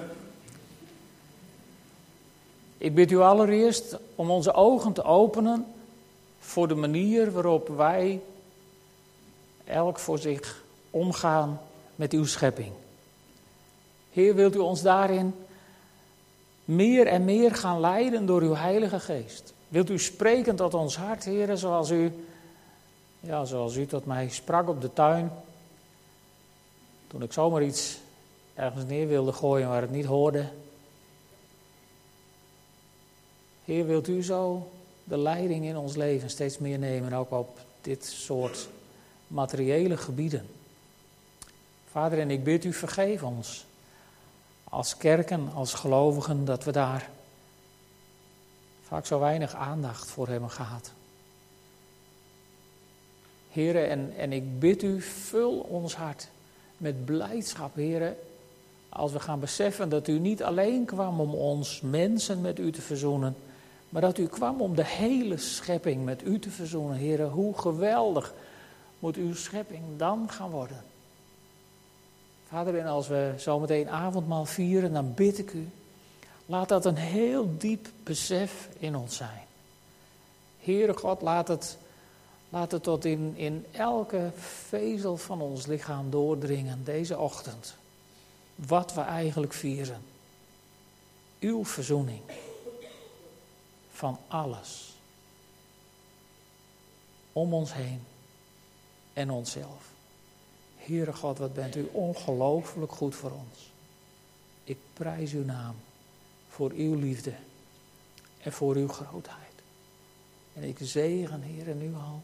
ik 2.82 2.96
bid 2.96 3.12
u 3.12 3.20
allereerst 3.20 3.98
om 4.16 4.32
onze 4.32 4.54
ogen 4.54 4.94
te 4.94 5.04
openen 5.04 5.66
voor 6.40 6.68
de 6.68 6.76
manier 6.76 7.32
waarop 7.32 7.68
wij 7.68 8.22
elk 9.66 10.00
voor 10.00 10.18
zich 10.18 10.64
omgaan 10.90 11.62
met 11.96 12.14
uw 12.14 12.26
schepping. 12.26 12.72
Heer, 14.12 14.36
wilt 14.36 14.56
u 14.56 14.60
ons 14.60 14.82
daarin 14.82 15.36
meer 16.66 17.08
en 17.08 17.26
meer 17.26 17.56
gaan 17.56 17.80
leiden 17.80 18.26
door 18.26 18.42
uw 18.42 18.56
Heilige 18.56 19.00
Geest? 19.00 19.54
Wilt 19.68 19.90
u 19.90 20.00
spreken 20.00 20.56
tot 20.56 20.74
ons 20.74 20.98
hart, 20.98 21.24
Heer, 21.24 21.58
zoals 21.58 21.90
u 21.90 22.12
ja, 23.20 23.46
zoals 23.46 23.76
u 23.76 23.86
tot 23.86 24.06
mij 24.06 24.30
sprak 24.30 24.70
op 24.70 24.82
de 24.82 24.94
tuin. 24.94 25.32
Toen 27.08 27.24
ik 27.24 27.34
zomaar 27.34 27.64
iets 27.64 27.98
ergens 28.54 28.86
neer 28.86 29.08
wilde 29.08 29.34
gooien 29.34 29.70
waar 29.70 29.82
het 29.82 29.92
niet 29.92 30.06
hoorde. 30.06 30.46
Heer, 33.72 33.86
wilt 33.86 34.08
u 34.08 34.24
zo 34.24 34.72
de 35.04 35.18
leiding 35.18 35.66
in 35.66 35.78
ons 35.78 35.96
leven 35.96 36.30
steeds 36.30 36.58
meer 36.58 36.80
nemen, 36.80 37.14
ook 37.14 37.32
op 37.32 37.60
dit 37.82 38.06
soort 38.06 38.70
materiële 39.28 39.98
gebieden. 39.98 40.48
Vader, 41.92 42.20
en 42.20 42.32
ik 42.32 42.44
bid 42.44 42.66
u, 42.66 42.74
vergeef 42.74 43.24
ons 43.24 43.66
als 44.64 44.98
kerken, 44.98 45.52
als 45.54 45.74
gelovigen, 45.74 46.46
dat 46.46 46.64
we 46.64 46.72
daar 46.72 47.10
vaak 48.82 49.06
zo 49.06 49.20
weinig 49.20 49.56
aandacht 49.56 50.10
voor 50.10 50.28
hebben 50.28 50.50
gehad. 50.50 50.92
Heren, 53.50 53.90
en, 53.90 54.14
en 54.18 54.32
ik 54.32 54.60
bid 54.60 54.84
u, 54.84 55.02
vul 55.02 55.60
ons 55.60 55.96
hart 55.96 56.28
met 56.78 57.06
blijdschap, 57.06 57.76
heren, 57.76 58.18
als 58.90 59.12
we 59.12 59.20
gaan 59.20 59.40
beseffen 59.40 59.90
dat 59.90 60.08
u 60.08 60.20
niet 60.20 60.44
alleen 60.44 60.86
kwam 60.86 61.20
om 61.20 61.34
ons 61.34 61.82
mensen 61.82 62.42
met 62.42 62.60
u 62.60 62.72
te 62.72 62.82
verzoenen, 62.82 63.36
maar 63.92 64.02
dat 64.02 64.18
u 64.18 64.28
kwam 64.28 64.62
om 64.62 64.76
de 64.76 64.86
hele 64.86 65.38
schepping 65.38 66.06
met 66.06 66.24
u 66.26 66.40
te 66.40 66.50
verzoenen. 66.50 66.98
Heren, 66.98 67.30
hoe 67.30 67.58
geweldig 67.58 68.34
moet 69.00 69.16
uw 69.16 69.36
schepping 69.36 69.84
dan 69.98 70.30
gaan 70.30 70.50
worden. 70.50 70.84
Vader, 72.48 72.78
en 72.78 72.86
als 72.86 73.08
we 73.08 73.34
zometeen 73.38 73.90
avondmaal 73.90 74.46
vieren, 74.46 74.94
dan 74.94 75.14
bid 75.14 75.38
ik 75.38 75.54
u, 75.54 75.70
laat 76.46 76.70
dat 76.70 76.86
een 76.86 76.96
heel 76.96 77.58
diep 77.58 77.88
besef 78.04 78.70
in 78.80 78.96
ons 78.96 79.16
zijn. 79.16 79.46
Heere 80.60 80.98
God, 80.98 81.22
laat 81.22 81.48
het, 81.48 81.78
laat 82.50 82.72
het 82.72 82.84
tot 82.84 83.06
in, 83.06 83.34
in 83.36 83.66
elke 83.72 84.32
vezel 84.68 85.18
van 85.18 85.42
ons 85.42 85.66
lichaam 85.66 86.10
doordringen 86.10 86.84
deze 86.84 87.18
ochtend. 87.18 87.76
Wat 88.56 88.94
we 88.94 89.02
eigenlijk 89.02 89.54
vieren. 89.54 90.02
Uw 91.40 91.66
verzoening 91.66 92.22
van 94.02 94.18
alles. 94.28 94.94
Om 97.34 97.54
ons 97.54 97.74
heen 97.74 98.02
en 99.14 99.30
onszelf. 99.30 99.90
Heere 100.76 101.14
God, 101.14 101.38
wat 101.38 101.54
bent 101.54 101.76
u 101.76 101.90
ongelooflijk 101.92 102.92
goed 102.92 103.16
voor 103.16 103.32
ons. 103.32 103.72
Ik 104.64 104.78
prijs 104.94 105.34
uw 105.34 105.46
naam 105.46 105.76
voor 106.48 106.72
uw 106.72 106.96
liefde 106.96 107.34
en 108.38 108.52
voor 108.52 108.76
uw 108.76 108.88
grootheid. 108.88 109.58
En 110.54 110.64
ik 110.64 110.78
zegen, 110.82 111.42
Heer, 111.42 111.76
nu 111.76 111.94
al 111.96 112.22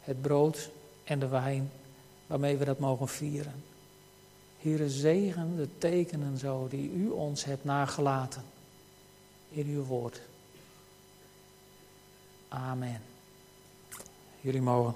het 0.00 0.22
brood 0.22 0.70
en 1.04 1.18
de 1.18 1.28
wijn 1.28 1.70
waarmee 2.26 2.56
we 2.56 2.64
dat 2.64 2.78
mogen 2.78 3.08
vieren. 3.08 3.64
Heere, 4.58 4.90
zegen 4.90 5.56
de 5.56 5.68
tekenen 5.78 6.38
zo 6.38 6.68
die 6.68 6.90
u 6.92 7.08
ons 7.08 7.44
hebt 7.44 7.64
nagelaten 7.64 8.44
in 9.48 9.66
uw 9.66 9.84
woord. 9.84 10.20
Amen. 12.48 13.00
Jullie 14.40 14.62
mogen 14.62 14.94